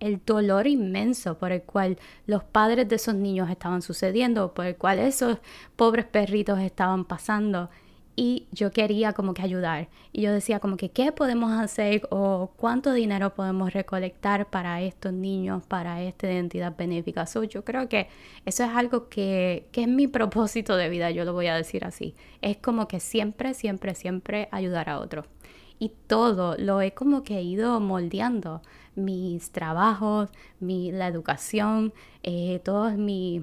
el 0.00 0.20
dolor 0.24 0.66
inmenso 0.66 1.38
por 1.38 1.52
el 1.52 1.62
cual 1.62 1.98
los 2.26 2.42
padres 2.42 2.88
de 2.88 2.96
esos 2.96 3.14
niños 3.14 3.50
estaban 3.50 3.82
sucediendo, 3.82 4.52
por 4.54 4.66
el 4.66 4.76
cual 4.76 4.98
esos 4.98 5.38
pobres 5.76 6.06
perritos 6.06 6.58
estaban 6.60 7.04
pasando. 7.04 7.70
Y 8.16 8.48
yo 8.52 8.70
quería 8.70 9.12
como 9.12 9.32
que 9.32 9.42
ayudar. 9.42 9.88
Y 10.12 10.22
yo 10.22 10.32
decía 10.32 10.58
como 10.60 10.76
que 10.76 10.90
qué 10.90 11.12
podemos 11.12 11.52
hacer 11.52 12.06
o 12.10 12.50
cuánto 12.56 12.92
dinero 12.92 13.34
podemos 13.34 13.72
recolectar 13.72 14.50
para 14.50 14.82
estos 14.82 15.12
niños, 15.12 15.64
para 15.64 16.02
esta 16.02 16.26
identidad 16.30 16.74
benéfica. 16.76 17.24
yo 17.48 17.64
creo 17.64 17.88
que 17.88 18.08
eso 18.44 18.64
es 18.64 18.70
algo 18.70 19.08
que, 19.08 19.68
que 19.72 19.82
es 19.82 19.88
mi 19.88 20.06
propósito 20.06 20.76
de 20.76 20.88
vida, 20.88 21.10
yo 21.10 21.24
lo 21.24 21.32
voy 21.32 21.46
a 21.46 21.54
decir 21.54 21.84
así. 21.84 22.14
Es 22.42 22.56
como 22.58 22.88
que 22.88 23.00
siempre, 23.00 23.54
siempre, 23.54 23.94
siempre 23.94 24.48
ayudar 24.50 24.90
a 24.90 24.98
otros 24.98 25.26
y 25.80 25.90
todo 26.06 26.56
lo 26.58 26.80
he 26.82 26.92
como 26.92 27.24
que 27.24 27.42
ido 27.42 27.80
moldeando. 27.80 28.62
Mis 28.94 29.50
trabajos, 29.50 30.30
mi, 30.58 30.92
la 30.92 31.06
educación, 31.06 31.92
eh, 32.22 32.60
todos 32.64 32.94
mis, 32.94 33.42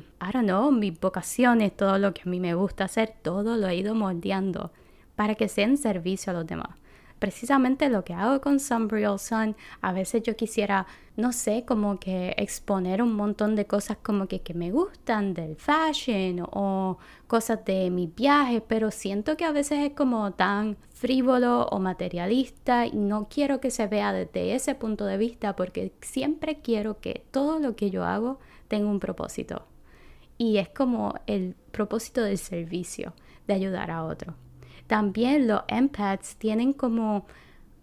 mis 0.72 1.00
vocaciones, 1.00 1.76
todo 1.76 1.98
lo 1.98 2.14
que 2.14 2.24
a 2.26 2.30
mí 2.30 2.40
me 2.40 2.54
gusta 2.54 2.86
hacer, 2.86 3.14
todo 3.22 3.58
lo 3.58 3.68
he 3.68 3.76
ido 3.76 3.96
moldeando 3.96 4.72
para 5.16 5.36
que 5.36 5.48
sea 5.48 5.66
en 5.66 5.78
servicio 5.78 6.32
a 6.32 6.34
los 6.34 6.46
demás 6.46 6.70
precisamente 7.20 7.90
lo 7.90 8.04
que 8.04 8.14
hago 8.14 8.42
con 8.42 8.60
Sunbreal 8.60 9.20
Sun, 9.20 9.56
a 9.82 9.92
veces 9.92 10.24
yo 10.24 10.36
quisiera, 10.36 10.88
no 11.16 11.32
sé, 11.32 11.66
como 11.66 12.00
que 12.00 12.34
exponer 12.38 13.02
un 13.02 13.14
montón 13.14 13.56
de 13.56 13.66
cosas 13.66 13.98
como 14.02 14.28
que, 14.28 14.42
que 14.42 14.54
me 14.54 14.72
gustan 14.72 15.34
del 15.34 15.56
fashion 15.56 16.48
o 16.52 16.98
cosas 17.28 17.64
de 17.66 17.90
mis 17.90 18.14
viajes, 18.14 18.62
pero 18.68 18.92
siento 18.92 19.38
que 19.38 19.46
a 19.46 19.52
veces 19.52 19.80
es 19.80 19.94
como 19.94 20.32
tan 20.32 20.78
frívolo 20.94 21.68
o 21.68 21.80
materialista 21.80 22.86
y 22.86 22.96
no 22.96 23.28
quiero 23.30 23.60
que 23.60 23.72
se 23.72 23.88
vea 23.88 24.14
desde 24.14 24.56
ese 24.56 24.76
punto 24.76 25.06
de 25.06 25.18
vista 25.18 25.56
porque 25.56 25.94
siempre 26.02 26.60
quiero 26.62 27.00
que 27.00 27.26
todo 27.32 27.60
lo 27.60 27.76
que 27.76 27.90
yo 27.90 28.04
hago 28.04 28.40
tenga 28.68 28.90
un 28.90 29.00
propósito. 29.00 29.66
Y 30.38 30.58
es 30.58 30.70
como 30.70 31.16
el 31.26 31.56
propósito 31.72 32.22
del 32.22 32.38
servicio, 32.38 33.14
de 33.48 33.54
ayudar 33.56 33.90
a 33.90 34.04
otro. 34.04 34.36
También 34.88 35.48
los 35.48 35.62
empaths 35.68 36.36
tienen 36.38 36.74
como 36.74 37.26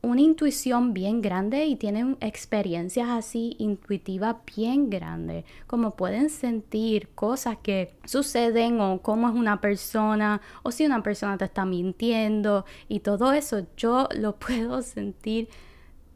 una 0.04 0.20
intuición 0.20 0.92
bien 0.92 1.22
grande 1.22 1.64
y 1.64 1.76
tienen 1.76 2.16
experiencias 2.20 3.08
así 3.08 3.56
intuitivas 3.58 4.36
bien 4.54 4.90
grandes, 4.90 5.44
como 5.66 5.96
pueden 5.96 6.30
sentir 6.30 7.08
cosas 7.14 7.56
que 7.62 7.94
suceden 8.04 8.80
o 8.80 9.00
cómo 9.00 9.28
es 9.28 9.34
una 9.34 9.60
persona 9.60 10.40
o 10.62 10.70
si 10.70 10.84
una 10.84 11.02
persona 11.02 11.38
te 11.38 11.46
está 11.46 11.64
mintiendo 11.64 12.66
y 12.88 13.00
todo 13.00 13.32
eso 13.32 13.66
yo 13.76 14.08
lo 14.14 14.36
puedo 14.38 14.82
sentir 14.82 15.48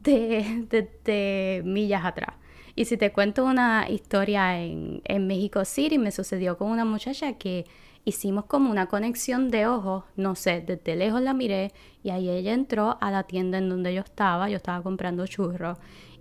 de, 0.01 1.61
millas 1.65 2.05
atrás. 2.05 2.35
Y 2.75 2.85
si 2.85 2.95
te 2.95 3.11
cuento 3.11 3.43
una 3.43 3.89
historia 3.89 4.61
en, 4.61 5.01
en 5.03 5.27
México 5.27 5.65
City, 5.65 5.97
me 5.97 6.11
sucedió 6.11 6.57
con 6.57 6.71
una 6.71 6.85
muchacha 6.85 7.33
que 7.33 7.65
hicimos 8.05 8.45
como 8.45 8.71
una 8.71 8.87
conexión 8.87 9.49
de 9.49 9.67
ojos, 9.67 10.03
no 10.15 10.35
sé, 10.35 10.61
desde 10.61 10.95
lejos 10.95 11.21
la 11.21 11.33
miré 11.33 11.73
y 12.03 12.09
ahí 12.09 12.29
ella 12.29 12.53
entró 12.53 12.97
a 13.01 13.11
la 13.11 13.23
tienda 13.23 13.57
en 13.57 13.69
donde 13.69 13.93
yo 13.93 14.01
estaba, 14.01 14.49
yo 14.49 14.57
estaba 14.57 14.81
comprando 14.81 15.27
churros. 15.27 15.77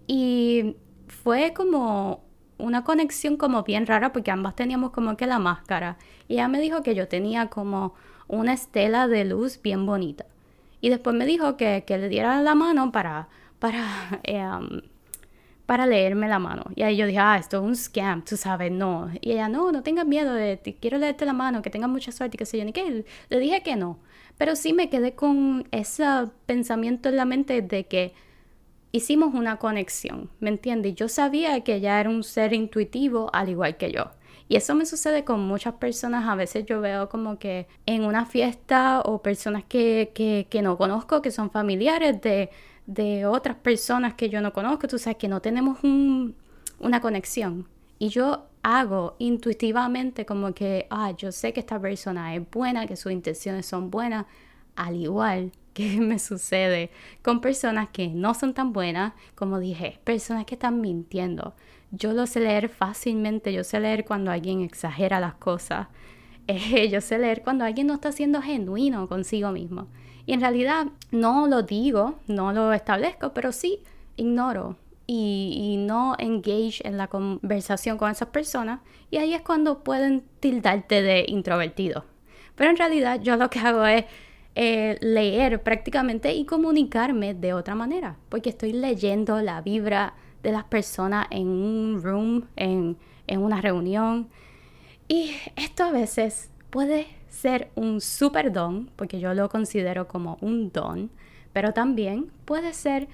Y 0.07 0.77
fue 1.07 1.53
como 1.55 2.25
una 2.59 2.85
conexión 2.85 3.37
como 3.37 3.63
bien 3.63 3.87
rara 3.87 4.13
porque 4.13 4.31
ambas 4.31 4.57
teníamos 4.57 4.91
como 4.91 5.17
que 5.17 5.27
la 5.27 5.39
máscara. 5.39 5.99
Y 6.27 6.35
ella 6.35 6.49
me 6.49 6.61
dijo 6.61 6.83
que 6.83 6.95
yo 6.95 7.09
tenía 7.09 7.49
como 7.49 7.95
una 8.27 8.53
estela 8.53 9.09
de 9.09 9.25
luz 9.25 9.61
bien 9.63 9.87
bonita. 9.87 10.27
Y 10.81 10.91
después 10.91 11.15
me 11.17 11.27
dijo 11.27 11.57
que, 11.57 11.85
que 11.87 11.99
le 11.99 12.09
diera 12.09 12.41
la 12.43 12.55
mano 12.55 12.93
para, 12.93 13.29
para 13.59 14.21
um, 14.59 14.81
para 15.69 15.87
leerme 15.87 16.29
la 16.29 16.39
mano. 16.39 16.65
Y 16.77 16.83
ahí 16.83 16.97
yo 16.97 17.07
dije, 17.07 17.19
ah, 17.19 17.37
esto 17.39 17.59
es 17.59 17.63
un 17.63 17.77
scam, 17.77 18.25
tú 18.25 18.39
sabes, 18.39 18.73
no. 18.73 19.11
Y 19.21 19.33
ella, 19.33 19.51
no, 19.51 19.71
no 19.71 19.83
tengas 19.83 20.07
miedo, 20.07 20.33
de, 20.33 20.57
te, 20.57 20.75
quiero 20.77 20.97
leerte 20.97 21.27
la 21.27 21.35
mano, 21.35 21.61
que 21.61 21.69
tengas 21.69 21.91
mucha 21.91 22.11
suerte, 22.11 22.39
que 22.39 22.47
sé 22.47 22.57
yo, 22.57 22.65
ni 22.65 22.73
qué. 22.73 23.05
Le 23.29 23.39
dije 23.39 23.63
que 23.63 23.77
no. 23.77 23.99
Pero 24.39 24.57
sí 24.57 24.73
me 24.73 24.89
quedé 24.89 25.15
con 25.15 25.69
ese 25.71 26.07
pensamiento 26.47 27.11
en 27.11 27.17
la 27.17 27.27
mente 27.27 27.61
de 27.61 27.87
que 27.87 28.15
hicimos 28.93 29.35
una 29.35 29.59
conexión, 29.59 30.31
¿me 30.41 30.49
entiendes? 30.49 30.95
Yo 30.95 31.07
sabía 31.07 31.61
que 31.63 31.75
ella 31.75 32.01
era 32.01 32.09
un 32.09 32.25
ser 32.25 32.55
intuitivo 32.55 33.29
al 33.35 33.51
igual 33.51 33.77
que 33.77 33.93
yo. 33.93 34.07
Y 34.49 34.57
eso 34.57 34.75
me 34.75 34.87
sucede 34.87 35.25
con 35.25 35.41
muchas 35.41 35.75
personas. 35.75 36.27
A 36.27 36.35
veces 36.35 36.65
yo 36.65 36.81
veo 36.81 37.11
como 37.11 37.39
que 37.39 37.67
en 37.85 38.05
una 38.05 38.25
fiesta 38.25 39.03
o 39.05 39.21
personas 39.21 39.65
que, 39.65 40.13
que, 40.15 40.47
que 40.49 40.63
no 40.63 40.79
conozco, 40.79 41.21
que 41.21 41.31
son 41.31 41.51
familiares 41.51 42.23
de 42.23 42.49
de 42.89 43.27
otras 43.27 43.57
personas 43.57 44.15
que 44.15 44.31
yo 44.31 44.41
no 44.41 44.55
conozco, 44.55 44.89
tú 44.89 44.99
sabes 44.99 45.19
que 45.19 45.29
no 45.29 45.41
tenemos 45.43 45.79
una 45.85 47.01
conexión. 47.03 47.69
Y 47.99 48.09
yo 48.09 48.47
hago 48.63 49.15
intuitivamente 49.19 50.25
como 50.25 50.55
que, 50.55 50.87
ah, 50.89 51.13
yo 51.17 51.31
sé 51.31 51.53
que 51.53 51.61
esta 51.61 51.79
persona 51.79 52.35
es 52.35 52.51
buena, 52.51 52.87
que 52.87 52.97
sus 52.97 53.13
intenciones 53.13 53.67
son 53.67 53.91
buenas, 53.91 54.25
al 54.75 54.97
igual 54.97 55.53
que 55.75 56.01
me 56.01 56.19
sucede 56.19 56.91
con 57.23 57.41
personas 57.43 57.91
que 57.91 58.09
no 58.09 58.33
son 58.33 58.55
tan 58.55 58.73
buenas, 58.73 59.13
como 59.35 59.59
dije, 59.59 60.01
personas 60.03 60.47
que 60.47 60.55
están 60.55 60.81
mintiendo. 60.81 61.55
Yo 61.91 62.15
lo 62.15 62.27
sé 62.27 62.41
leer 62.41 62.71
fácilmente, 62.71 63.53
yo 63.53 63.65
sé 63.65 63.81
leer 63.81 64.07
cuando 64.07 64.31
alguien 64.31 64.63
exagera 64.63 65.21
las 65.21 65.35
cosas, 65.35 65.89
eh, 66.47 66.89
yo 66.89 67.03
sé 67.03 67.19
leer 67.19 67.43
cuando 67.43 67.67
alguien 67.67 67.87
no 67.87 67.95
está 67.95 68.13
siendo 68.13 68.41
genuino 68.41 69.09
consigo 69.09 69.53
mismo. 69.53 69.89
Y 70.29 70.35
en 70.35 70.43
realidad 70.43 70.89
no 71.11 71.47
lo 71.47 71.63
digo, 71.63 72.17
no 72.27 72.53
lo 72.53 72.75
establezco, 72.75 73.33
pero 73.33 73.51
sí 73.51 73.81
ignoro 74.17 74.77
y, 75.07 75.77
no 75.79 76.17
engage 76.19 76.87
en 76.87 76.99
la 76.99 77.09
conversación 77.09 77.97
con 77.97 78.11
esas 78.11 78.29
personas. 78.29 78.81
Y 79.11 79.17
ahí 79.17 79.33
es 79.33 79.41
cuando 79.41 79.83
pueden 79.83 80.23
tildarte 80.41 81.01
de 81.01 81.25
introvertido. 81.29 82.05
Pero 82.57 82.69
en 82.69 82.77
realidad 82.77 83.23
yo 83.23 83.37
lo 83.37 83.49
que 83.49 83.59
hago 83.59 83.87
es 83.87 84.05
eh, 84.55 84.99
leer 85.01 85.63
prácticamente 85.63 86.35
y 86.35 86.45
comunicarme 86.45 87.33
de 87.33 87.55
otra 87.55 87.75
manera, 87.75 88.19
porque 88.29 88.51
estoy 88.51 88.75
leyendo 88.75 89.41
la 89.41 89.63
vibra 89.63 90.13
de 90.43 90.53
las 90.53 90.65
personas 90.65 91.27
en 91.31 91.49
un 91.49 92.03
room, 92.03 92.45
en, 92.57 92.99
en 93.27 93.41
una 93.41 93.63
reunión. 93.63 94.29
Y 95.09 95.37
esto 95.57 95.85
a 95.85 95.91
veces 95.91 96.51
puede 96.69 97.18
ser 97.39 97.71
un 97.77 98.01
super 98.01 98.53
don, 98.53 98.91
porque 98.97 99.21
yo 99.21 99.33
lo 99.33 99.49
considero 99.49 100.09
como 100.09 100.39
un 100.41 100.73
don, 100.73 101.11
pero 101.53 101.73
también 101.73 102.33
puede 102.45 102.75
ser 102.75 103.09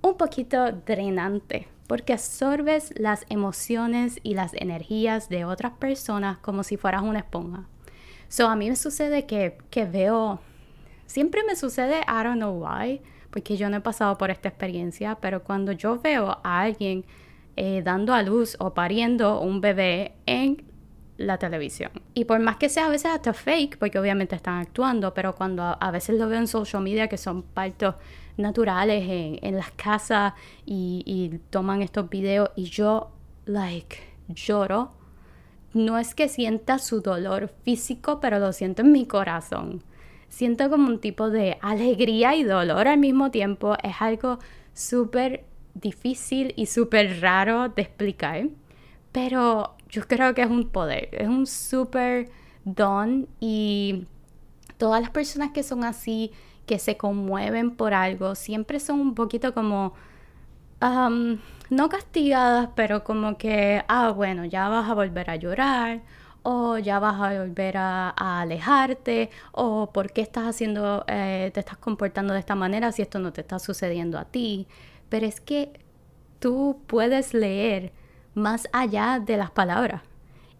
un 0.00 0.16
poquito 0.16 0.72
drenante, 0.72 1.68
porque 1.88 2.12
absorbes 2.12 2.94
las 2.96 3.26
emociones 3.28 4.20
y 4.22 4.34
las 4.34 4.54
energías 4.54 5.28
de 5.28 5.44
otras 5.44 5.72
personas 5.72 6.38
como 6.38 6.62
si 6.62 6.76
fueras 6.76 7.02
una 7.02 7.18
esponja. 7.20 7.64
So, 8.28 8.48
a 8.48 8.56
mí 8.56 8.68
me 8.68 8.76
sucede 8.76 9.26
que, 9.26 9.58
que 9.70 9.84
veo, 9.84 10.40
siempre 11.06 11.42
me 11.44 11.56
sucede, 11.56 12.00
I 12.02 12.22
don't 12.22 12.36
know 12.36 12.64
why, 12.64 13.02
porque 13.30 13.56
yo 13.56 13.68
no 13.68 13.78
he 13.78 13.80
pasado 13.80 14.16
por 14.18 14.30
esta 14.30 14.48
experiencia, 14.48 15.18
pero 15.20 15.42
cuando 15.42 15.72
yo 15.72 15.98
veo 15.98 16.38
a 16.44 16.60
alguien 16.60 17.04
eh, 17.56 17.82
dando 17.84 18.14
a 18.14 18.22
luz 18.22 18.56
o 18.60 18.72
pariendo 18.72 19.40
un 19.40 19.60
bebé 19.60 20.14
en 20.26 20.64
la 21.22 21.38
televisión. 21.38 21.90
Y 22.14 22.24
por 22.24 22.40
más 22.40 22.56
que 22.56 22.68
sea 22.68 22.86
a 22.86 22.88
veces 22.90 23.10
hasta 23.12 23.32
fake, 23.32 23.78
porque 23.78 23.98
obviamente 23.98 24.36
están 24.36 24.58
actuando, 24.58 25.14
pero 25.14 25.34
cuando 25.34 25.62
a, 25.62 25.90
veces 25.90 26.18
lo 26.18 26.28
veo 26.28 26.38
en 26.38 26.48
social 26.48 26.82
media 26.82 27.08
que 27.08 27.18
son 27.18 27.42
partos 27.42 27.94
naturales 28.36 29.04
en, 29.42 29.56
las 29.56 29.70
casas 29.72 30.34
y, 30.66 31.02
y, 31.06 31.38
toman 31.50 31.82
estos 31.82 32.08
videos 32.08 32.50
y 32.56 32.64
yo, 32.64 33.10
like, 33.44 33.98
lloro. 34.28 34.92
No 35.74 35.98
es 35.98 36.14
que 36.14 36.28
sienta 36.28 36.78
su 36.78 37.00
dolor 37.00 37.50
físico, 37.62 38.20
pero 38.20 38.38
lo 38.38 38.52
siento 38.52 38.82
en 38.82 38.92
mi 38.92 39.06
corazón. 39.06 39.82
Siento 40.28 40.68
como 40.68 40.88
un 40.88 40.98
tipo 40.98 41.30
de 41.30 41.58
alegría 41.62 42.34
y 42.34 42.42
dolor 42.42 42.88
al 42.88 42.98
mismo 42.98 43.30
tiempo. 43.30 43.76
Es 43.82 43.96
algo 44.00 44.38
súper 44.74 45.44
difícil 45.74 46.52
y 46.56 46.66
súper 46.66 47.20
raro 47.20 47.68
de 47.68 47.82
explicar. 47.82 48.48
Pero 49.12 49.76
yo 49.92 50.08
creo 50.08 50.34
que 50.34 50.42
es 50.42 50.50
un 50.50 50.68
poder, 50.70 51.10
es 51.12 51.28
un 51.28 51.46
super 51.46 52.30
don 52.64 53.28
y 53.40 54.06
todas 54.78 55.00
las 55.02 55.10
personas 55.10 55.52
que 55.52 55.62
son 55.62 55.84
así, 55.84 56.32
que 56.66 56.78
se 56.78 56.96
conmueven 56.96 57.76
por 57.76 57.92
algo, 57.94 58.34
siempre 58.34 58.80
son 58.80 59.00
un 59.00 59.14
poquito 59.14 59.52
como, 59.54 59.92
no 60.80 61.88
castigadas, 61.90 62.70
pero 62.74 63.04
como 63.04 63.36
que, 63.36 63.84
ah, 63.86 64.10
bueno, 64.10 64.46
ya 64.46 64.68
vas 64.68 64.90
a 64.90 64.94
volver 64.94 65.30
a 65.30 65.36
llorar 65.36 66.00
o 66.42 66.78
ya 66.78 66.98
vas 66.98 67.20
a 67.20 67.38
volver 67.40 67.76
a, 67.76 68.10
alejarte, 68.40 69.30
o 69.52 69.92
por 69.92 70.12
qué 70.12 70.22
estás 70.22 70.44
haciendo, 70.44 71.04
eh, 71.06 71.50
te 71.54 71.60
estás 71.60 71.76
comportando 71.76 72.34
de 72.34 72.40
esta 72.40 72.54
manera 72.56 72.92
si 72.92 73.02
esto 73.02 73.18
no 73.18 73.32
te 73.32 73.42
está 73.42 73.58
sucediendo 73.58 74.18
a 74.18 74.24
ti. 74.24 74.66
Pero 75.08 75.26
es 75.26 75.40
que 75.40 75.72
tú 76.40 76.80
puedes 76.86 77.34
leer 77.34 77.92
más 78.34 78.68
allá 78.72 79.20
de 79.24 79.36
las 79.36 79.50
palabras. 79.50 80.02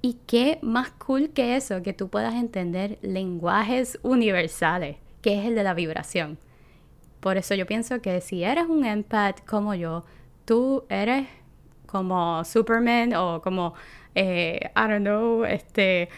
Y 0.01 0.19
qué 0.27 0.59
más 0.63 0.91
cool 0.93 1.31
que 1.31 1.57
eso, 1.57 1.83
que 1.83 1.93
tú 1.93 2.09
puedas 2.09 2.35
entender 2.35 2.99
lenguajes 3.03 3.99
universales, 4.03 4.97
que 5.21 5.39
es 5.39 5.47
el 5.47 5.55
de 5.55 5.63
la 5.63 5.75
vibración. 5.75 6.39
Por 7.21 7.37
eso 7.37 7.55
yo 7.55 7.67
pienso 7.67 8.03
que 8.03 8.21
si 8.21 8.43
eres 8.43 8.67
un 8.69 8.85
empath 8.85 9.45
como 9.47 9.75
yo, 9.75 10.05
tú 10.45 10.85
eres 10.89 11.29
como 11.87 12.45
Superman 12.45 13.15
o 13.15 13.41
como, 13.43 13.75
eh, 14.17 14.71
I 14.75 14.89
don't 14.89 15.03
know, 15.03 15.45
este, 15.45 16.09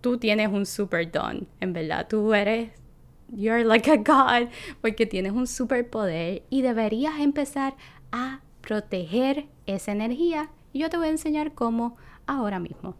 tú 0.00 0.16
tienes 0.16 0.48
un 0.48 0.64
super 0.64 1.10
don, 1.10 1.46
en 1.60 1.74
verdad. 1.74 2.06
Tú 2.08 2.32
eres, 2.32 2.70
you're 3.28 3.62
like 3.64 3.90
a 3.90 3.96
god, 3.96 4.48
porque 4.80 5.04
tienes 5.04 5.32
un 5.32 5.46
superpoder 5.46 6.44
y 6.48 6.62
deberías 6.62 7.20
empezar 7.20 7.74
a 8.10 8.40
proteger 8.62 9.46
esa 9.66 9.92
energía 9.92 10.48
y 10.74 10.80
yo 10.80 10.90
te 10.90 10.98
voy 10.98 11.06
a 11.06 11.10
enseñar 11.10 11.54
cómo 11.54 11.96
ahora 12.26 12.58
mismo. 12.58 12.96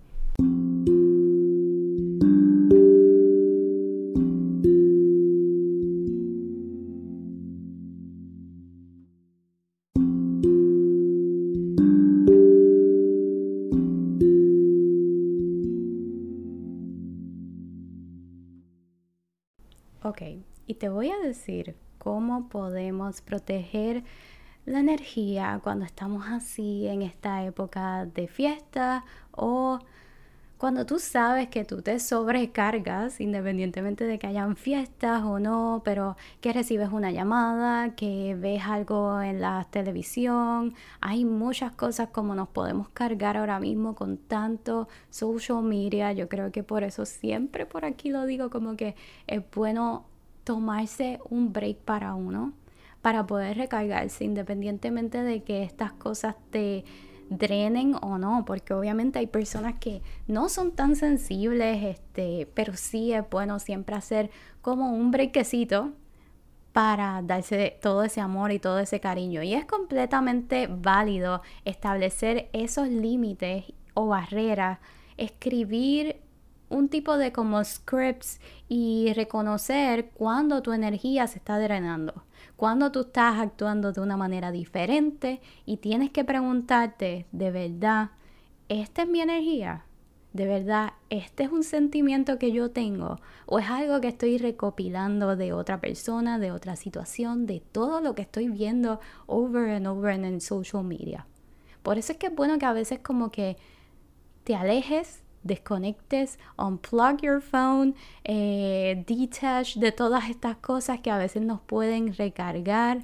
Ok, 20.04 20.22
y 20.66 20.74
te 20.74 20.88
voy 20.88 21.10
a 21.10 21.18
decir 21.18 21.74
cómo 21.98 22.48
podemos 22.48 23.20
proteger 23.22 24.04
la 24.66 24.80
energía 24.80 25.61
cuando 25.62 25.85
estamos 25.85 26.26
así 26.28 26.87
en 26.87 27.02
esta 27.02 27.44
época 27.44 28.06
de 28.06 28.28
fiesta 28.28 29.04
o 29.33 29.78
cuando 30.56 30.87
tú 30.87 30.99
sabes 30.99 31.48
que 31.48 31.64
tú 31.66 31.83
te 31.83 31.98
sobrecargas, 31.98 33.20
independientemente 33.20 34.07
de 34.07 34.18
que 34.18 34.29
hayan 34.29 34.57
fiestas 34.57 35.22
o 35.22 35.38
no, 35.38 35.83
pero 35.85 36.16
que 36.40 36.55
recibes 36.55 36.90
una 36.90 37.11
llamada, 37.11 37.94
que 37.96 38.35
ves 38.38 38.62
algo 38.64 39.20
en 39.20 39.42
la 39.42 39.66
televisión, 39.70 40.74
hay 41.03 41.27
muchas 41.27 41.72
cosas 41.72 42.09
como 42.11 42.35
nos 42.35 42.48
podemos 42.48 42.88
cargar 42.88 43.37
ahora 43.37 43.61
mismo 43.61 43.94
con 43.94 44.16
tanto 44.16 44.88
social 45.11 45.62
media. 45.62 46.12
Yo 46.12 46.31
creo 46.31 46.50
que 46.50 46.62
por 46.62 46.83
eso 46.83 47.05
siempre 47.05 47.66
por 47.66 47.85
aquí 47.85 48.11
lo 48.11 48.24
digo 48.24 48.48
como 48.48 48.77
que 48.77 48.94
es 49.27 49.42
bueno 49.55 50.07
tomarse 50.44 51.20
un 51.29 51.53
break 51.53 51.79
para 51.79 52.14
uno 52.14 52.55
para 53.04 53.26
poder 53.26 53.58
recargarse 53.58 54.24
independientemente 54.24 55.22
de 55.22 55.42
que 55.42 55.62
estas 55.62 55.92
cosas 55.92 56.36
te 56.48 56.86
drenen 57.28 57.96
o 58.00 58.16
no, 58.16 58.46
porque 58.46 58.72
obviamente 58.72 59.18
hay 59.18 59.26
personas 59.26 59.74
que 59.78 60.00
no 60.26 60.48
son 60.48 60.72
tan 60.72 60.96
sensibles, 60.96 61.84
este, 61.84 62.48
pero 62.54 62.72
sí 62.72 63.12
es 63.12 63.28
bueno 63.28 63.58
siempre 63.58 63.94
hacer 63.94 64.30
como 64.62 64.94
un 64.94 65.10
brequecito 65.10 65.92
para 66.72 67.20
darse 67.20 67.78
todo 67.82 68.04
ese 68.04 68.22
amor 68.22 68.52
y 68.52 68.58
todo 68.58 68.78
ese 68.78 69.00
cariño. 69.00 69.42
Y 69.42 69.52
es 69.52 69.66
completamente 69.66 70.66
válido 70.66 71.42
establecer 71.66 72.48
esos 72.54 72.88
límites 72.88 73.66
o 73.92 74.06
barreras, 74.06 74.78
escribir 75.18 76.23
un 76.68 76.88
tipo 76.88 77.16
de 77.16 77.33
como 77.33 77.62
scripts 77.62 78.40
y 78.68 79.12
reconocer 79.14 80.11
cuando 80.11 80.62
tu 80.62 80.72
energía 80.72 81.27
se 81.27 81.38
está 81.38 81.59
drenando, 81.59 82.24
cuando 82.57 82.90
tú 82.92 83.00
estás 83.00 83.38
actuando 83.38 83.92
de 83.92 84.00
una 84.00 84.16
manera 84.16 84.50
diferente 84.53 85.40
y 85.66 85.79
tienes 85.79 86.11
que 86.11 86.24
preguntarte, 86.24 87.27
¿de 87.33 87.50
verdad, 87.50 88.11
esta 88.68 89.03
es 89.03 89.09
mi 89.09 89.20
energía? 89.20 89.85
¿De 90.33 90.46
verdad, 90.46 90.94
este 91.11 91.44
es 91.44 91.53
un 91.53 91.62
sentimiento 91.62 92.40
que 92.40 92.50
yo 92.50 92.72
tengo? 92.72 93.20
¿O 93.46 93.61
es 93.61 93.70
algo 93.70 94.00
que 94.00 94.09
estoy 94.09 94.37
recopilando 94.37 95.37
de 95.37 95.53
otra 95.53 95.81
persona, 95.81 96.40
de 96.40 96.50
otra 96.50 96.74
situación, 96.74 97.46
de 97.46 97.61
todo 97.61 98.00
lo 98.00 98.16
que 98.16 98.22
estoy 98.22 98.48
viendo 98.48 98.98
over 99.27 99.70
and 99.70 99.87
over 99.87 100.12
en 100.12 100.40
social 100.40 100.83
media? 100.83 101.29
Por 101.85 101.98
eso 101.98 102.12
es 102.12 102.18
que 102.18 102.27
es 102.27 102.35
bueno 102.35 102.59
que 102.59 102.66
a 102.66 102.72
veces 102.72 102.98
como 102.98 103.31
que 103.31 103.57
te 104.42 104.57
alejes 104.57 105.23
desconectes, 105.44 106.38
unplug 106.57 107.20
your 107.22 107.40
phone, 107.40 107.94
eh, 108.24 109.04
detach 109.07 109.76
de 109.76 109.92
todas 109.92 110.28
estas 110.28 110.57
cosas 110.57 111.00
que 111.00 111.11
a 111.11 111.18
veces 111.18 111.42
nos 111.42 111.61
pueden 111.61 112.14
recargar 112.14 113.02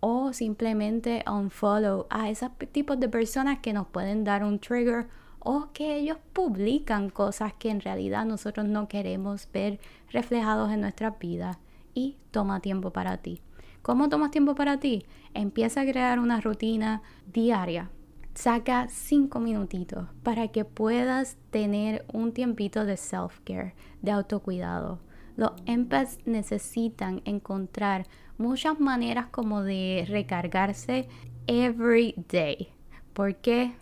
o 0.00 0.32
simplemente 0.32 1.24
unfollow 1.26 2.06
a 2.10 2.30
esos 2.30 2.50
tipos 2.70 3.00
de 3.00 3.08
personas 3.08 3.58
que 3.58 3.72
nos 3.72 3.88
pueden 3.88 4.22
dar 4.22 4.44
un 4.44 4.60
trigger 4.60 5.08
o 5.40 5.68
que 5.72 5.96
ellos 5.96 6.18
publican 6.32 7.10
cosas 7.10 7.52
que 7.54 7.70
en 7.70 7.80
realidad 7.80 8.24
nosotros 8.24 8.66
no 8.66 8.86
queremos 8.86 9.48
ver 9.52 9.80
reflejados 10.10 10.70
en 10.70 10.82
nuestra 10.82 11.10
vida 11.10 11.58
y 11.94 12.16
toma 12.30 12.60
tiempo 12.60 12.90
para 12.90 13.16
ti. 13.16 13.40
¿Cómo 13.82 14.08
tomas 14.08 14.30
tiempo 14.30 14.54
para 14.54 14.78
ti? 14.78 15.04
Empieza 15.34 15.80
a 15.80 15.86
crear 15.86 16.18
una 16.18 16.40
rutina 16.40 17.02
diaria 17.32 17.90
Saca 18.38 18.86
cinco 18.88 19.40
minutitos 19.40 20.06
para 20.22 20.46
que 20.46 20.64
puedas 20.64 21.36
tener 21.50 22.04
un 22.12 22.32
tiempito 22.32 22.84
de 22.84 22.96
self-care, 22.96 23.74
de 24.00 24.12
autocuidado. 24.12 25.00
Los 25.34 25.54
empaths 25.66 26.20
necesitan 26.24 27.20
encontrar 27.24 28.06
muchas 28.36 28.78
maneras 28.78 29.26
como 29.26 29.64
de 29.64 30.06
recargarse 30.08 31.08
every 31.48 32.14
day. 32.30 32.68
¿Por 33.12 33.34
qué? 33.34 33.74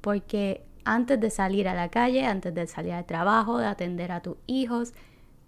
Porque 0.00 0.64
antes 0.84 1.18
de 1.18 1.30
salir 1.30 1.66
a 1.66 1.74
la 1.74 1.88
calle, 1.88 2.24
antes 2.24 2.54
de 2.54 2.68
salir 2.68 2.92
al 2.92 3.06
trabajo, 3.06 3.58
de 3.58 3.66
atender 3.66 4.12
a 4.12 4.20
tus 4.20 4.36
hijos, 4.46 4.94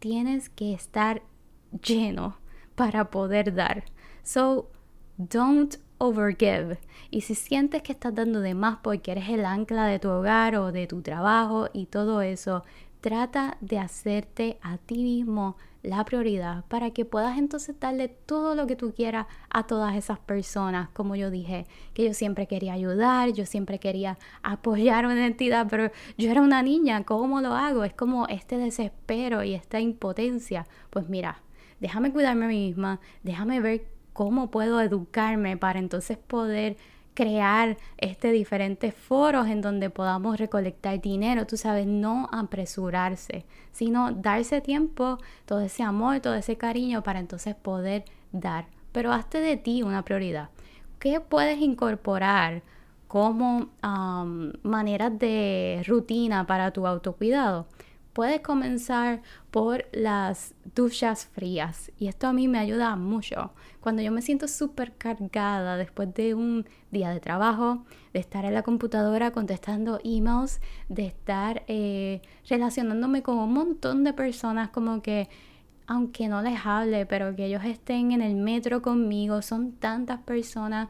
tienes 0.01 0.49
que 0.49 0.73
estar 0.73 1.23
lleno 1.71 2.37
para 2.75 3.13
poder 3.13 3.55
dar. 3.55 3.85
So, 4.25 4.73
don't 5.19 5.77
overgive. 5.99 6.79
Y 7.11 7.23
si 7.23 7.35
sientes 7.35 7.83
que 7.83 7.93
estás 7.93 8.15
dando 8.15 8.41
de 8.41 8.55
más 8.55 8.79
porque 8.83 9.13
eres 9.13 9.29
el 9.29 9.45
ancla 9.45 9.87
de 9.87 9.99
tu 9.99 10.09
hogar 10.09 10.57
o 10.57 10.73
de 10.73 10.87
tu 10.87 11.03
trabajo 11.03 11.69
y 11.73 11.87
todo 11.87 12.23
eso, 12.23 12.65
trata 13.01 13.57
de 13.61 13.79
hacerte 13.79 14.59
a 14.63 14.79
ti 14.79 15.03
mismo 15.03 15.57
la 15.87 16.05
prioridad 16.05 16.65
para 16.67 16.91
que 16.91 17.05
puedas 17.05 17.39
entonces 17.39 17.79
darle 17.79 18.09
todo 18.09 18.57
lo 18.57 18.67
que 18.67 18.75
tú 18.75 18.93
quieras 18.93 19.27
a 19.51 19.69
todas 19.69 19.95
esas 19.95 20.19
personas. 20.19 20.89
Como 20.91 21.15
yo 21.15 21.31
dije, 21.31 21.67
que 21.95 22.05
yo 22.05 22.15
siempre 22.15 22.49
quería 22.49 22.73
ayudar, 22.73 23.33
yo 23.33 23.47
siempre 23.47 23.79
quería 23.79 24.19
apoyar 24.43 25.05
a 25.05 25.09
una 25.09 25.27
entidad, 25.27 25.69
pero 25.71 25.93
yo 26.19 26.31
era 26.31 26.43
una 26.43 26.63
niña, 26.63 27.05
¿cómo 27.05 27.41
lo 27.41 27.55
hago? 27.55 27.85
Es 27.85 27.95
como 27.95 28.27
este 28.27 28.59
desespero 28.59 29.45
y 29.45 29.55
esta 29.55 29.79
impotencia. 29.79 30.67
Pues 30.91 31.09
mira, 31.09 31.43
déjame 31.79 32.13
cuidarme 32.13 32.47
a 32.47 32.49
mí 32.49 32.67
misma, 32.67 33.01
déjame 33.23 33.61
ver 33.61 33.96
cómo 34.17 34.51
puedo 34.51 34.81
educarme 34.81 35.57
para 35.57 35.79
entonces 35.79 36.17
poder 36.19 36.77
crear 37.15 37.77
este 37.99 38.31
diferentes 38.31 38.95
foros 38.95 39.47
en 39.49 39.61
donde 39.63 39.91
podamos 39.91 40.39
recolectar 40.39 41.01
dinero, 41.01 41.47
tú 41.47 41.57
sabes, 41.57 41.87
no 41.87 42.29
apresurarse, 42.33 43.47
sino 43.73 44.13
darse 44.13 44.61
tiempo, 44.61 45.19
todo 45.45 45.61
ese 45.61 45.83
amor, 45.83 46.21
todo 46.21 46.35
ese 46.35 46.57
cariño 46.57 47.03
para 47.03 47.21
entonces 47.21 47.55
poder 47.55 48.05
dar 48.33 48.67
pero 48.97 49.13
hazte 49.13 49.41
de 49.41 49.59
ti 49.59 49.83
una 49.83 50.07
prioridad. 50.07 50.49
¿Qué 50.99 51.21
puedes 51.21 51.59
incorporar 51.59 52.63
como 53.09 53.69
maneras 54.63 55.19
de 55.19 55.85
rutina 55.87 56.47
para 56.47 56.71
tu 56.71 56.87
autocuidado? 56.87 57.67
Puedes 58.17 58.41
comenzar 58.41 59.21
por 59.51 59.85
las 59.93 60.55
duchas 60.75 61.27
frías 61.27 61.93
y 61.99 62.09
esto 62.09 62.27
a 62.27 62.33
mí 62.33 62.49
me 62.49 62.59
ayuda 62.59 62.97
mucho. 62.97 63.53
Cuando 63.81 64.01
yo 64.01 64.11
me 64.11 64.23
siento 64.23 64.49
súper 64.49 64.95
cargada 64.97 65.77
después 65.77 66.15
de 66.15 66.33
un 66.33 66.67
día 66.91 67.11
de 67.11 67.21
trabajo, 67.21 67.85
de 68.15 68.21
estar 68.21 68.47
en 68.47 68.55
la 68.55 68.63
computadora 68.63 69.33
contestando 69.33 70.01
emails, 70.03 70.63
de 70.89 71.05
estar 71.05 71.65
eh, 71.69 72.23
relacionándome 72.49 73.23
con 73.23 73.37
un 73.37 73.53
montón 73.53 74.03
de 74.03 74.15
personas 74.15 74.71
como 74.71 75.03
que 75.03 75.29
aunque 75.87 76.27
no 76.27 76.41
les 76.41 76.65
hable, 76.65 77.05
pero 77.05 77.37
que 77.37 77.45
ellos 77.45 77.65
estén 77.65 78.13
en 78.13 78.23
el 78.23 78.35
metro 78.35 78.81
conmigo, 78.81 79.43
son 79.43 79.73
tantas 79.73 80.21
personas 80.23 80.89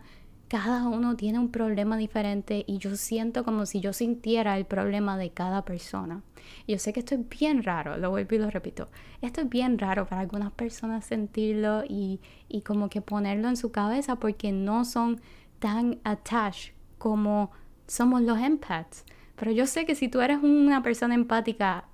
cada 0.49 0.87
uno 0.87 1.17
tiene 1.17 1.39
un 1.39 1.51
problema 1.51 1.97
diferente 1.97 2.65
y 2.67 2.79
yo 2.79 2.97
siento 2.97 3.45
como 3.45 3.67
si 3.67 3.81
yo 3.81 3.93
sintiera 3.93 4.57
el 4.57 4.65
problema 4.65 5.19
de 5.19 5.31
cada 5.31 5.65
persona. 5.65 6.23
Yo 6.69 6.79
sé 6.79 6.93
que 6.93 7.01
esto 7.01 7.17
es 7.17 7.29
bien 7.29 7.63
raro, 7.63 7.97
lo 7.97 8.11
vuelvo 8.11 8.37
y 8.37 8.39
lo 8.39 8.51
repito. 8.51 8.89
Esto 9.23 9.41
es 9.41 9.49
bien 9.49 9.79
raro 9.79 10.07
para 10.07 10.21
algunas 10.21 10.53
personas 10.53 11.05
sentirlo 11.05 11.83
y, 11.89 12.21
y 12.49 12.63
como 12.63 12.89
que 12.89 13.01
ponerlo 13.01 13.49
en 13.49 13.57
su 13.57 13.73
cabeza 13.73 14.17
porque 14.17 14.53
no 14.53 14.85
son 14.85 15.21
tan 15.59 15.99
attached 16.05 16.75
como 16.99 17.51
somos 17.87 18.23
los 18.23 18.39
empaths. 18.39 19.05
Pero 19.35 19.51
yo 19.51 19.67
sé 19.67 19.85
que 19.85 19.95
si 19.95 20.09
tú 20.09 20.21
eres 20.21 20.39
una 20.43 20.83
persona 20.83 21.15
empática, 21.15 21.89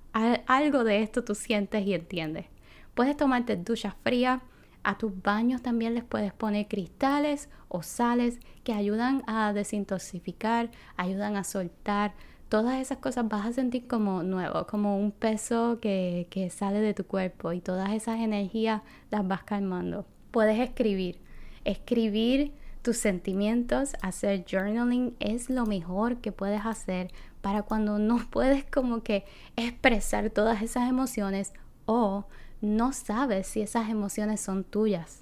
algo 0.45 0.83
de 0.83 1.01
esto 1.01 1.23
tú 1.23 1.35
sientes 1.35 1.85
y 1.85 1.93
entiendes. 1.93 2.45
Puedes 2.93 3.17
tomarte 3.17 3.55
duchas 3.57 3.95
frías, 4.03 4.41
a 4.83 4.97
tus 4.97 5.21
baños 5.21 5.61
también 5.61 5.93
les 5.93 6.03
puedes 6.03 6.33
poner 6.33 6.67
cristales 6.67 7.49
o 7.69 7.83
sales 7.83 8.39
que 8.63 8.73
ayudan 8.73 9.23
a 9.27 9.53
desintoxicar, 9.53 10.71
ayudan 10.97 11.35
a 11.35 11.43
soltar. 11.43 12.13
Todas 12.49 12.79
esas 12.79 12.99
cosas 12.99 13.27
vas 13.27 13.45
a 13.45 13.53
sentir 13.53 13.87
como 13.87 14.23
nuevo, 14.23 14.67
como 14.67 14.97
un 14.97 15.11
peso 15.11 15.79
que, 15.81 16.27
que 16.29 16.49
sale 16.49 16.81
de 16.81 16.93
tu 16.93 17.05
cuerpo 17.05 17.51
y 17.53 17.61
todas 17.61 17.91
esas 17.91 18.19
energías 18.19 18.81
las 19.09 19.27
vas 19.27 19.43
calmando. 19.43 20.05
Puedes 20.31 20.59
escribir, 20.59 21.19
escribir 21.63 22.53
tus 22.83 22.97
sentimientos, 22.97 23.93
hacer 24.01 24.45
journaling 24.45 25.15
es 25.19 25.49
lo 25.49 25.65
mejor 25.65 26.17
que 26.17 26.31
puedes 26.31 26.65
hacer 26.65 27.11
para 27.41 27.63
cuando 27.63 27.97
no 27.97 28.19
puedes 28.29 28.65
como 28.65 29.03
que 29.03 29.25
expresar 29.55 30.29
todas 30.29 30.61
esas 30.61 30.89
emociones 30.89 31.53
o 31.85 32.25
no 32.63 32.93
sabes 32.93 33.45
si 33.45 33.61
esas 33.61 33.89
emociones 33.89 34.39
son 34.39 34.63
tuyas. 34.63 35.21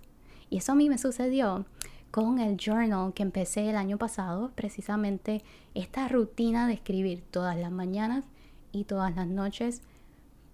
Y 0.52 0.58
eso 0.58 0.74
a 0.74 0.76
mí 0.76 0.90
me 0.90 1.00
sucedió 1.00 1.66
con 2.12 2.40
el 2.40 2.56
journal 2.58 3.14
que 3.14 3.24
empecé 3.24 3.68
el 3.70 3.78
año 3.78 3.98
pasado, 3.98 4.52
precisamente 4.54 5.42
esta 5.74 6.08
rutina 6.08 6.68
de 6.68 6.74
escribir 6.74 7.24
todas 7.32 7.58
las 7.58 7.72
mañanas 7.72 8.26
y 8.72 8.84
todas 8.84 9.16
las 9.16 9.28
noches 9.28 9.82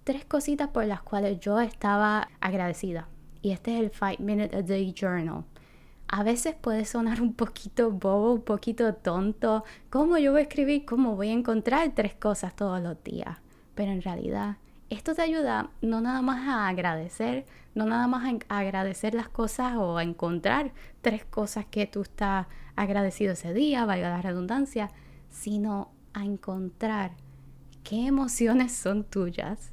tres 0.06 0.24
cositas 0.24 0.70
por 0.70 0.86
las 0.86 1.02
cuales 1.02 1.42
yo 1.42 1.60
estaba 1.60 2.30
agradecida. 2.40 3.10
Y 3.42 3.52
este 3.52 3.76
es 3.76 3.82
el 3.82 3.92
5 3.92 4.24
Minute 4.24 4.56
a 4.56 4.62
Day 4.62 4.94
Journal. 4.94 5.44
A 6.08 6.24
veces 6.24 6.56
puede 6.56 6.86
sonar 6.86 7.22
un 7.22 7.34
poquito 7.34 7.92
bobo, 7.92 8.36
un 8.36 8.42
poquito 8.44 8.94
tonto. 8.94 9.66
¿Cómo 9.90 10.18
yo 10.18 10.32
voy 10.32 10.40
a 10.40 10.44
escribir? 10.44 10.86
¿Cómo 10.86 11.18
voy 11.18 11.28
a 11.28 11.34
encontrar 11.34 11.92
tres 11.94 12.14
cosas 12.14 12.56
todos 12.56 12.82
los 12.82 13.04
días? 13.04 13.40
Pero 13.76 13.92
en 13.92 14.02
realidad 14.02 14.56
esto 14.90 15.14
te 15.14 15.22
ayuda 15.22 15.70
no 15.82 16.02
nada 16.02 16.22
más 16.22 16.48
a 16.48 16.68
agradecer, 16.68 17.46
no 17.76 17.86
nada 17.86 18.08
más 18.08 18.34
a 18.50 18.58
agradecer 18.58 19.14
las 19.14 19.30
cosas 19.30 19.76
o 19.76 19.98
a 19.98 20.04
encontrar 20.04 20.74
tres 21.02 21.26
cosas 21.26 21.66
que 21.66 21.86
tú 21.86 22.02
estás 22.02 22.48
agradecido 22.76 23.34
ese 23.34 23.54
día, 23.54 23.86
valga 23.86 24.10
la 24.10 24.22
redundancia, 24.22 24.90
sino 25.30 25.92
a 26.14 26.24
encontrar 26.24 27.12
qué 27.84 28.08
emociones 28.08 28.74
son 28.74 29.04
tuyas 29.04 29.72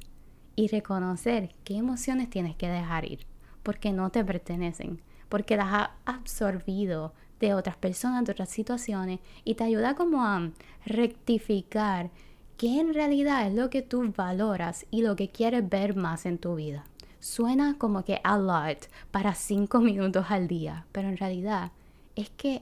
y 0.55 0.67
reconocer 0.67 1.55
qué 1.63 1.77
emociones 1.77 2.29
tienes 2.29 2.55
que 2.55 2.67
dejar 2.67 3.09
ir, 3.09 3.25
porque 3.63 3.91
no 3.91 4.09
te 4.09 4.23
pertenecen, 4.23 5.01
porque 5.29 5.57
las 5.57 5.73
has 5.73 5.89
absorbido 6.05 7.13
de 7.39 7.53
otras 7.53 7.75
personas, 7.75 8.25
de 8.25 8.31
otras 8.31 8.49
situaciones, 8.49 9.19
y 9.43 9.55
te 9.55 9.63
ayuda 9.63 9.95
como 9.95 10.23
a 10.23 10.51
rectificar 10.85 12.09
¿Qué 12.57 12.79
en 12.79 12.93
realidad 12.93 13.47
es 13.47 13.53
lo 13.53 13.69
que 13.69 13.81
tú 13.81 14.13
valoras 14.15 14.85
y 14.89 15.01
lo 15.01 15.17
que 15.17 15.27
quieres 15.27 15.69
ver 15.69 15.93
más 15.93 16.25
en 16.25 16.37
tu 16.37 16.55
vida? 16.55 16.85
Suena 17.19 17.77
como 17.77 18.05
que 18.05 18.21
a 18.23 18.37
lot 18.37 18.87
para 19.11 19.35
cinco 19.35 19.79
minutos 19.81 20.27
al 20.29 20.47
día, 20.47 20.85
pero 20.93 21.09
en 21.09 21.17
realidad 21.17 21.73
es 22.15 22.29
que 22.29 22.61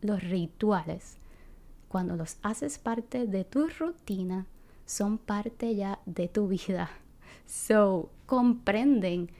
los 0.00 0.24
rituales, 0.24 1.18
cuando 1.88 2.16
los 2.16 2.38
haces 2.42 2.78
parte 2.78 3.28
de 3.28 3.44
tu 3.44 3.68
rutina, 3.68 4.46
son 4.86 5.18
parte 5.18 5.76
ya 5.76 6.00
de 6.04 6.26
tu 6.26 6.48
vida. 6.48 6.90
So, 7.46 8.10
comprenden 8.26 9.30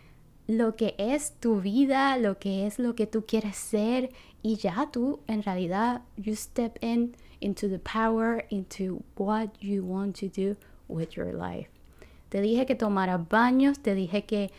lo 0.47 0.77
que 0.77 0.95
es 0.97 1.33
tu 1.41 1.61
vida, 1.61 2.17
lo 2.19 2.39
que 2.39 2.69
es 2.69 2.79
lo 2.79 2.95
que 2.95 3.09
tú 3.09 3.25
quieres 3.27 3.57
ser 3.57 4.11
y 4.43 4.59
ya 4.59 4.91
tú 4.93 5.19
en 5.27 5.43
realidad 5.43 6.03
you 6.17 6.37
step 6.37 6.79
in 6.85 7.17
into 7.47 7.69
the 7.69 7.79
power, 7.79 8.45
into 8.51 9.05
what 9.17 9.51
you 9.61 9.85
want 9.85 10.17
to 10.17 10.29
do 10.29 10.57
with 10.89 11.17
your 11.17 11.33
life. 11.33 11.71
Te 12.29 12.41
dije 12.41 12.67
que 12.67 12.75
tomaras 12.75 13.29
baños, 13.29 13.79
te 13.79 13.95
dije 13.95 14.25
que 14.25 14.51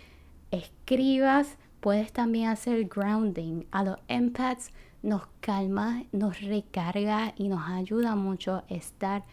escribas, 0.52 1.58
puedes 1.82 2.14
también 2.14 2.48
hacer 2.48 2.86
grounding. 2.86 3.66
A 3.72 3.84
los 3.84 3.98
empaths 4.08 4.72
nos 5.04 5.28
calma, 5.42 6.06
nos 6.14 6.40
recarga 6.40 7.34
y 7.36 7.50
nos 7.50 7.68
ayuda 7.68 8.16
mucho 8.16 8.56
a 8.56 8.64
estar 8.70 9.26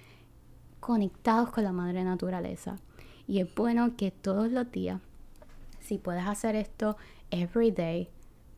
conectados 0.81 1.51
con 1.51 1.63
la 1.63 1.73
madre 1.73 2.03
naturaleza. 2.03 2.77
Y 3.29 3.41
es 3.41 3.55
bueno 3.55 3.97
que 3.97 4.11
todos 4.11 4.51
los 4.51 4.71
días, 4.71 5.01
si 5.81 5.99
puedes 5.99 6.27
hacer 6.27 6.57
esto 6.57 6.97
every 7.31 7.71
day, 7.71 8.09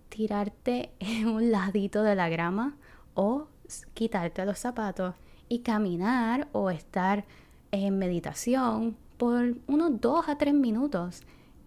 tirarte 0.08 0.90
en 1.00 1.28
un 1.28 1.50
ladito 1.50 2.02
de 2.02 2.14
la 2.14 2.30
grama 2.30 2.76
o 3.14 3.48
quitarte 3.94 4.44
los 4.44 4.58
zapatos 4.58 5.14
y 5.48 5.60
caminar 5.60 6.48
o 6.52 6.70
estar 6.70 7.24
en 7.70 7.98
meditación 7.98 8.96
por 9.16 9.54
unos 9.66 10.00
dos 10.00 10.28
a 10.28 10.38
tres 10.38 10.54
minutos 10.54 11.22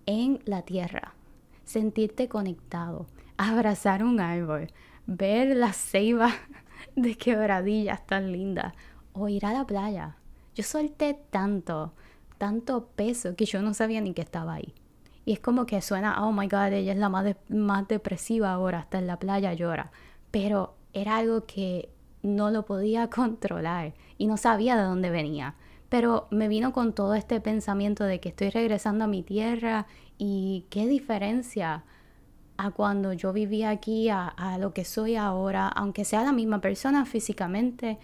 en 0.06 0.40
la 0.46 0.64
tierra. 0.64 1.14
Sentirte 1.64 2.28
conectado, 2.28 3.08
abrazar 3.38 4.04
un 4.04 4.20
árbol, 4.20 4.72
ver 5.06 5.56
la 5.56 5.74
ceiba 5.74 6.32
de 6.96 7.16
quebradillas 7.16 8.06
tan 8.06 8.32
linda 8.32 8.74
o 9.14 9.28
ir 9.28 9.46
a 9.46 9.54
la 9.54 9.66
playa. 9.66 10.18
Yo 10.56 10.64
solté 10.64 11.20
tanto, 11.30 11.94
tanto 12.38 12.88
peso 12.88 13.36
que 13.36 13.46
yo 13.46 13.62
no 13.62 13.74
sabía 13.74 14.02
ni 14.02 14.14
que 14.14 14.22
estaba 14.22 14.56
ahí. 14.56 14.74
Y 15.26 15.34
es 15.34 15.40
como 15.40 15.66
que 15.66 15.82
suena, 15.82 16.26
oh 16.26 16.32
my 16.32 16.48
god, 16.48 16.74
ella 16.74 16.94
es 16.94 16.98
la 16.98 17.10
más, 17.10 17.36
más 17.50 17.88
depresiva 17.88 18.52
ahora, 18.52 18.80
hasta 18.80 18.98
en 18.98 19.08
la 19.08 19.20
playa 19.20 19.54
llora. 19.54 19.92
Pero 20.32 20.76
era 20.94 21.18
algo 21.18 21.46
que 21.46 21.90
no 22.22 22.52
lo 22.52 22.66
podía 22.66 23.10
controlar 23.10 23.94
y 24.18 24.28
no 24.28 24.38
sabía 24.38 24.76
de 24.76 24.84
dónde 24.84 25.10
venía. 25.10 25.56
Pero 25.90 26.28
me 26.30 26.48
vino 26.48 26.72
con 26.72 26.94
todo 26.94 27.16
este 27.16 27.42
pensamiento 27.42 28.04
de 28.04 28.20
que 28.20 28.30
estoy 28.30 28.50
regresando 28.52 29.06
a 29.06 29.08
mi 29.08 29.24
tierra 29.24 29.88
y 30.18 30.66
qué 30.70 30.88
diferencia 30.88 31.84
a 32.58 32.72
cuando 32.72 33.14
yo 33.14 33.32
vivía 33.32 33.70
aquí, 33.70 34.10
a, 34.10 34.58
lo 34.60 34.74
que 34.74 34.84
soy 34.84 35.16
ahora, 35.16 35.70
aunque 35.70 36.04
sea 36.04 36.24
la 36.24 36.34
misma 36.34 36.60
persona 36.60 37.06
físicamente, 37.06 37.98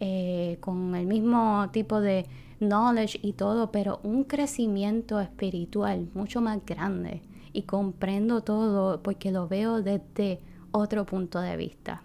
eh, 0.00 0.58
con 0.60 0.94
el 0.94 1.06
mismo 1.06 1.70
tipo 1.72 2.00
de 2.00 2.26
knowledge 2.60 3.18
y 3.22 3.32
todo, 3.32 3.72
pero 3.72 4.00
un 4.02 4.24
crecimiento 4.24 5.18
espiritual 5.18 6.10
mucho 6.14 6.42
más 6.42 6.64
grande 6.64 7.22
y 7.54 7.62
comprendo 7.62 8.42
todo 8.42 9.02
porque 9.02 9.32
lo 9.32 9.48
veo 9.48 9.82
desde 9.82 10.40
otro 10.72 11.06
punto 11.06 11.40
de 11.40 11.56
vista. 11.56 12.02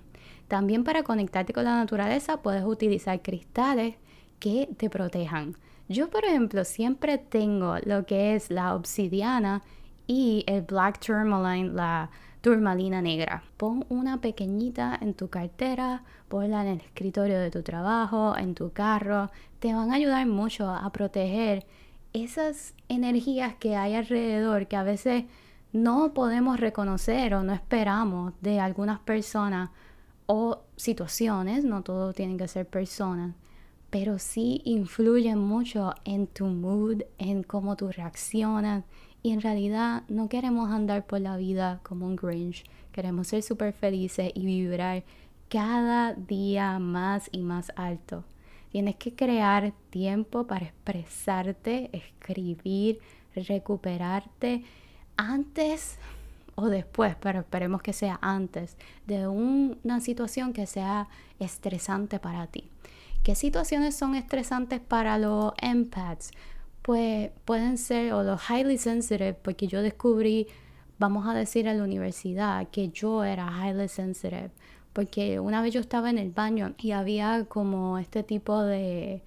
También 0.47 0.83
para 0.83 1.03
conectarte 1.03 1.53
con 1.53 1.65
la 1.65 1.75
naturaleza 1.77 2.41
puedes 2.41 2.63
utilizar 2.63 3.21
cristales 3.21 3.95
que 4.39 4.69
te 4.77 4.89
protejan. 4.89 5.55
Yo, 5.89 6.09
por 6.09 6.25
ejemplo, 6.25 6.65
siempre 6.65 7.17
tengo 7.17 7.77
lo 7.83 8.05
que 8.05 8.35
es 8.35 8.51
la 8.51 8.75
obsidiana 8.75 9.61
y 10.05 10.43
el 10.47 10.61
black 10.61 10.99
tourmaline, 10.99 11.75
la 11.75 12.09
turmalina 12.41 13.01
negra. 13.01 13.43
Pon 13.57 13.85
una 13.89 14.21
pequeñita 14.21 14.97
en 15.01 15.13
tu 15.13 15.29
cartera, 15.29 16.03
ponla 16.27 16.61
en 16.61 16.67
el 16.67 16.81
escritorio 16.81 17.39
de 17.39 17.51
tu 17.51 17.61
trabajo, 17.61 18.37
en 18.37 18.53
tu 18.55 18.71
carro. 18.71 19.29
Te 19.59 19.73
van 19.73 19.91
a 19.91 19.95
ayudar 19.95 20.25
mucho 20.27 20.69
a 20.69 20.89
proteger 20.91 21.65
esas 22.13 22.73
energías 22.87 23.55
que 23.55 23.75
hay 23.75 23.95
alrededor 23.95 24.67
que 24.67 24.75
a 24.75 24.83
veces 24.83 25.25
no 25.73 26.13
podemos 26.13 26.59
reconocer 26.59 27.33
o 27.33 27.43
no 27.43 27.53
esperamos 27.53 28.33
de 28.41 28.59
algunas 28.59 28.99
personas 28.99 29.69
o 30.27 30.61
situaciones, 30.75 31.63
no 31.63 31.81
todo 31.81 32.13
tienen 32.13 32.37
que 32.37 32.47
ser 32.47 32.67
personas, 32.67 33.33
pero 33.89 34.19
sí 34.19 34.61
influyen 34.65 35.39
mucho 35.39 35.93
en 36.05 36.27
tu 36.27 36.45
mood, 36.45 37.01
en 37.17 37.43
cómo 37.43 37.75
tú 37.75 37.89
reaccionas 37.89 38.83
Y 39.23 39.31
en 39.31 39.41
realidad 39.41 40.03
no 40.09 40.29
queremos 40.29 40.69
andar 40.69 41.05
por 41.05 41.19
la 41.19 41.37
vida 41.37 41.79
como 41.83 42.05
un 42.05 42.15
Grinch, 42.15 42.63
queremos 42.91 43.27
ser 43.27 43.41
súper 43.41 43.73
felices 43.73 44.31
y 44.35 44.45
vibrar 44.45 45.03
cada 45.49 46.13
día 46.13 46.77
más 46.79 47.29
y 47.31 47.41
más 47.41 47.71
alto. 47.75 48.23
Tienes 48.71 48.95
que 48.97 49.15
crear 49.15 49.73
tiempo 49.89 50.45
para 50.45 50.65
expresarte, 50.65 51.89
escribir, 51.93 52.99
recuperarte 53.35 54.63
antes 55.15 55.97
o 56.59 56.69
después, 56.69 57.15
pero 57.21 57.41
esperemos 57.41 57.83
que 57.83 57.93
sea 57.93 58.17
antes 58.19 58.77
de 59.05 59.27
una 59.27 59.99
situación 59.99 60.53
que 60.53 60.65
sea 60.65 61.07
estresante 61.39 62.19
para 62.19 62.47
ti. 62.47 62.71
¿Qué 63.21 63.35
situaciones 63.35 63.95
son 63.95 64.15
estresantes 64.15 64.79
para 64.79 65.19
los 65.19 65.53
empaths? 65.61 66.31
Pues 66.81 67.29
pueden 67.45 67.77
ser 67.77 68.13
o 68.13 68.23
los 68.23 68.41
highly 68.49 68.79
sensitive, 68.79 69.35
porque 69.35 69.67
yo 69.67 69.83
descubrí, 69.83 70.47
vamos 70.97 71.27
a 71.27 71.35
decir 71.35 71.67
en 71.67 71.77
la 71.77 71.83
universidad, 71.83 72.67
que 72.69 72.89
yo 72.89 73.23
era 73.23 73.51
highly 73.51 73.87
sensitive, 73.87 74.49
porque 74.93 75.39
una 75.39 75.61
vez 75.61 75.75
yo 75.75 75.79
estaba 75.79 76.09
en 76.09 76.17
el 76.17 76.31
baño 76.31 76.73
y 76.79 76.89
había 76.89 77.45
como 77.47 77.99
este 77.99 78.23
tipo 78.23 78.63
de, 78.63 79.21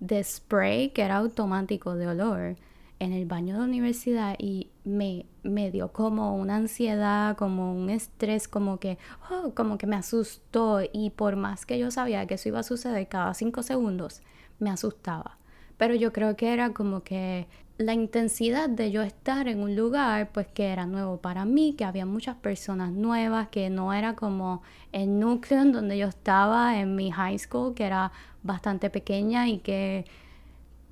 de 0.00 0.22
spray 0.22 0.90
que 0.90 1.00
era 1.00 1.16
automático 1.16 1.94
de 1.94 2.08
olor 2.08 2.56
en 2.98 3.12
el 3.12 3.26
baño 3.26 3.58
de 3.58 3.64
universidad 3.64 4.36
y 4.38 4.70
me, 4.84 5.26
me 5.42 5.70
dio 5.70 5.92
como 5.92 6.36
una 6.36 6.56
ansiedad, 6.56 7.36
como 7.36 7.74
un 7.74 7.90
estrés, 7.90 8.48
como 8.48 8.78
que, 8.78 8.98
oh, 9.30 9.52
como 9.54 9.78
que 9.78 9.86
me 9.86 9.96
asustó 9.96 10.80
y 10.92 11.10
por 11.10 11.36
más 11.36 11.66
que 11.66 11.78
yo 11.78 11.90
sabía 11.90 12.26
que 12.26 12.34
eso 12.34 12.48
iba 12.48 12.60
a 12.60 12.64
suceder 12.64 13.08
cada 13.08 13.34
cinco 13.34 13.62
segundos, 13.62 14.22
me 14.58 14.70
asustaba. 14.70 15.38
Pero 15.76 15.94
yo 15.94 16.12
creo 16.12 16.36
que 16.36 16.52
era 16.52 16.72
como 16.72 17.02
que 17.02 17.48
la 17.76 17.92
intensidad 17.92 18.68
de 18.68 18.92
yo 18.92 19.02
estar 19.02 19.48
en 19.48 19.60
un 19.60 19.74
lugar 19.74 20.30
pues 20.32 20.46
que 20.46 20.66
era 20.66 20.86
nuevo 20.86 21.16
para 21.18 21.44
mí, 21.44 21.74
que 21.76 21.84
había 21.84 22.06
muchas 22.06 22.36
personas 22.36 22.92
nuevas, 22.92 23.48
que 23.48 23.68
no 23.70 23.92
era 23.92 24.14
como 24.14 24.62
el 24.92 25.18
núcleo 25.18 25.62
en 25.62 25.72
donde 25.72 25.98
yo 25.98 26.06
estaba 26.06 26.78
en 26.78 26.94
mi 26.94 27.10
high 27.10 27.38
school, 27.38 27.74
que 27.74 27.84
era 27.84 28.12
bastante 28.44 28.90
pequeña 28.90 29.48
y 29.48 29.58
que 29.58 30.04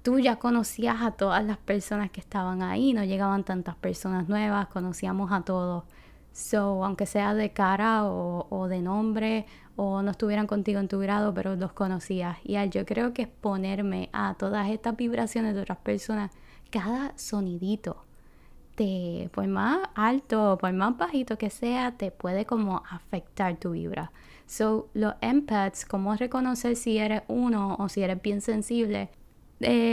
tú 0.03 0.19
ya 0.19 0.37
conocías 0.37 1.01
a 1.01 1.13
todas 1.13 1.45
las 1.45 1.59
personas 1.59 2.11
que 2.11 2.21
estaban 2.21 2.63
ahí, 2.63 2.93
no 2.93 3.05
llegaban 3.05 3.45
tantas 3.45 3.77
personas 3.77 4.29
nuevas, 4.29 4.67
conocíamos 4.69 5.33
a 5.33 5.43
todos. 5.43 5.85
So, 6.33 6.85
aunque 6.85 7.07
sea 7.07 7.35
de 7.35 7.53
cara 7.53 8.07
o, 8.07 8.67
de 8.69 8.81
nombre 8.81 9.47
o 9.77 10.03
no 10.03 10.11
estuvieran 10.11 10.47
contigo 10.47 10.81
en 10.81 10.89
tu 10.89 10.99
grado, 10.99 11.35
pero 11.35 11.57
los 11.57 11.73
conocías. 11.73 12.39
Y 12.43 12.57
al 12.57 12.71
yo 12.71 12.87
creo 12.87 13.13
que 13.13 13.23
exponerme 13.23 14.09
a 14.13 14.35
todas 14.35 14.71
estas 14.71 14.97
vibraciones 14.97 15.55
de 15.55 15.61
otras 15.61 15.79
personas, 15.79 16.31
cada 16.71 17.13
sonidito, 17.17 18.05
te, 18.75 19.29
por 19.33 19.47
más 19.47 19.81
alto 19.95 20.55
o 20.55 20.59
por 20.59 20.73
más 20.73 20.97
bajito 20.97 21.37
que 21.37 21.51
sea, 21.51 21.93
te 21.99 22.11
puede 22.11 22.47
como 22.47 22.83
afectar 22.91 23.57
tu 23.59 23.73
vibra. 23.73 24.11
So, 24.47 24.89
los 24.95 25.15
empaths, 25.21 25.85
cómo 25.85 26.15
reconocer 26.17 26.77
si 26.77 26.99
eres 26.99 27.23
uno 27.29 27.77
o 27.79 27.89
si 27.91 28.03
eres 28.03 28.21
bien 28.23 28.41
sensible, 28.41 29.11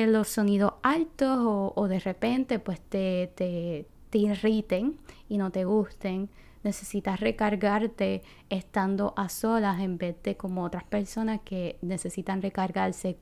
los 0.08 0.28
sonidos 0.28 0.74
altos 0.84 1.38
o, 1.76 1.88
de 1.88 2.00
repente 2.00 2.60
pues 2.60 2.82
te, 2.82 3.32
te, 3.36 3.88
te 4.10 4.18
irriten 4.18 4.98
y 5.28 5.38
no 5.38 5.52
te 5.52 5.66
gusten. 5.66 6.30
Necesitas 6.64 7.20
recargarte 7.20 8.22
estando 8.50 9.14
a 9.16 9.30
solas 9.30 9.80
en 9.80 9.98
vez 9.98 10.22
de 10.24 10.36
como 10.36 10.64
otras 10.64 10.84
personas 10.84 11.40
que 11.46 11.78
necesitan 11.82 12.42
recargarse 12.42 13.18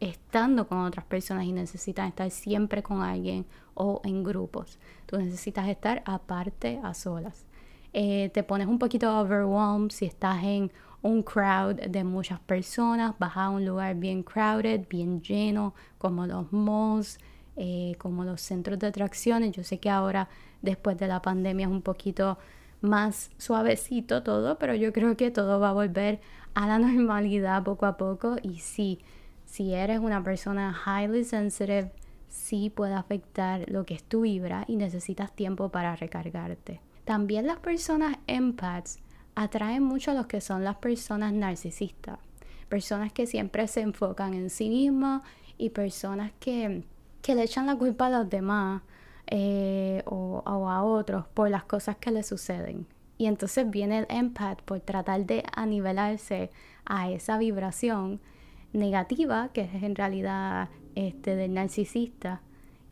estando 0.00 0.66
con 0.66 0.78
otras 0.78 1.04
personas 1.04 1.44
y 1.44 1.52
necesitan 1.52 2.08
estar 2.08 2.30
siempre 2.30 2.82
con 2.82 3.02
alguien 3.02 3.46
o 3.74 4.00
en 4.04 4.24
grupos. 4.24 4.78
Tú 5.06 5.18
necesitas 5.18 5.68
estar 5.68 6.02
aparte 6.06 6.80
a 6.82 6.94
solas. 6.94 7.44
Eh, 7.92 8.30
te 8.32 8.42
pones 8.42 8.66
un 8.66 8.78
poquito 8.78 9.20
overwhelmed 9.20 9.90
si 9.90 10.06
estás 10.06 10.42
en 10.42 10.72
un 11.02 11.22
crowd 11.22 11.76
de 11.76 12.04
muchas 12.04 12.40
personas, 12.40 13.14
vas 13.18 13.36
a 13.36 13.48
un 13.48 13.64
lugar 13.64 13.96
bien 13.96 14.22
crowded, 14.22 14.86
bien 14.88 15.22
lleno, 15.22 15.74
como 15.98 16.26
los 16.26 16.52
malls, 16.52 17.18
eh, 17.56 17.94
como 17.98 18.24
los 18.24 18.40
centros 18.40 18.78
de 18.78 18.88
atracciones. 18.88 19.52
Yo 19.52 19.64
sé 19.64 19.78
que 19.78 19.90
ahora, 19.90 20.28
después 20.62 20.98
de 20.98 21.08
la 21.08 21.22
pandemia, 21.22 21.66
es 21.66 21.72
un 21.72 21.82
poquito 21.82 22.38
más 22.80 23.30
suavecito 23.38 24.22
todo, 24.22 24.58
pero 24.58 24.74
yo 24.74 24.92
creo 24.92 25.16
que 25.16 25.30
todo 25.30 25.60
va 25.60 25.70
a 25.70 25.74
volver 25.74 26.20
a 26.54 26.66
la 26.66 26.78
normalidad 26.78 27.62
poco 27.62 27.86
a 27.86 27.96
poco. 27.96 28.36
Y 28.42 28.58
sí, 28.58 29.00
si 29.44 29.74
eres 29.74 30.00
una 30.00 30.22
persona 30.22 30.76
highly 30.86 31.24
sensitive, 31.24 31.92
sí 32.28 32.70
puede 32.70 32.94
afectar 32.94 33.68
lo 33.70 33.84
que 33.84 33.94
es 33.94 34.04
tu 34.04 34.22
vibra 34.22 34.64
y 34.68 34.76
necesitas 34.76 35.34
tiempo 35.34 35.70
para 35.70 35.96
recargarte. 35.96 36.80
También 37.04 37.46
las 37.46 37.58
personas 37.58 38.16
empaths 38.26 39.00
atraen 39.34 39.82
mucho 39.82 40.10
a 40.10 40.14
los 40.14 40.26
que 40.26 40.40
son 40.40 40.64
las 40.64 40.76
personas 40.76 41.32
narcisistas, 41.32 42.18
personas 42.68 43.12
que 43.12 43.26
siempre 43.26 43.66
se 43.68 43.80
enfocan 43.80 44.34
en 44.34 44.50
sí 44.50 44.68
mismas 44.68 45.22
y 45.58 45.70
personas 45.70 46.32
que, 46.40 46.84
le 47.26 47.42
echan 47.42 47.66
la 47.66 47.76
culpa 47.76 48.06
a 48.06 48.10
los 48.10 48.28
demás 48.28 48.82
eh, 49.28 50.02
o, 50.06 50.42
a 50.44 50.82
otros 50.82 51.26
por 51.28 51.48
las 51.48 51.64
cosas 51.64 51.96
que 51.96 52.10
les 52.10 52.26
suceden. 52.26 52.86
Y 53.18 53.26
entonces 53.26 53.70
viene 53.70 53.98
el 53.98 54.06
empath 54.08 54.62
por 54.62 54.80
tratar 54.80 55.26
de 55.26 55.44
anivelarse 55.54 56.50
a 56.86 57.10
esa 57.10 57.38
vibración 57.38 58.20
negativa, 58.72 59.50
que 59.52 59.62
es 59.62 59.82
en 59.82 59.94
realidad 59.94 60.70
este, 60.94 61.36
del 61.36 61.54
narcisista, 61.54 62.40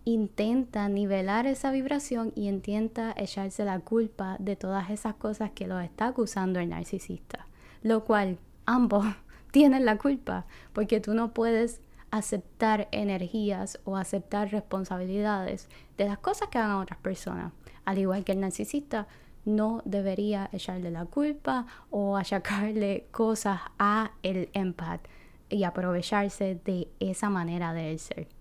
intenta 0.09 0.89
nivelar 0.89 1.47
esa 1.47 1.71
vibración 1.71 2.33
y 2.35 2.49
intenta 2.49 3.13
echarse 3.15 3.67
la 3.67 3.79
culpa 3.81 4.37
de 4.39 4.57
todas 4.57 4.89
esas 4.89 5.17
cosas 5.17 5.51
que 5.51 5.67
lo 5.67 5.79
está 5.81 6.07
acusando 6.07 6.61
el 6.61 6.71
narcisista. 6.71 7.47
Lo 7.83 8.05
cual 8.05 8.39
ambos 8.65 9.05
tienen 9.51 9.85
la 9.85 9.99
culpa 9.99 10.47
porque 10.73 11.01
tú 11.01 11.13
no 11.13 11.35
puedes 11.35 11.83
aceptar 12.11 12.89
energías 12.91 13.81
o 13.85 13.99
aceptar 13.99 14.51
responsabilidades 14.51 15.69
de 15.99 16.07
las 16.07 16.17
cosas 16.17 16.49
que 16.49 16.57
hagan 16.57 16.77
otras 16.77 17.01
personas. 17.01 17.53
Al 17.85 17.99
igual 17.99 18.25
que 18.25 18.33
el 18.33 18.41
narcisista 18.41 19.09
no 19.45 19.83
debería 19.85 20.49
echarle 20.55 20.91
la 20.91 21.05
culpa 21.05 21.67
o 21.91 22.17
achacarle 22.17 23.09
cosas 23.11 23.61
a 23.79 24.13
el 24.23 24.49
empath 24.55 25.03
y 25.51 25.65
aprovecharse 25.65 26.59
de 26.65 26.89
esa 26.99 27.29
manera 27.29 27.75
de 27.75 27.99
ser. 27.99 28.38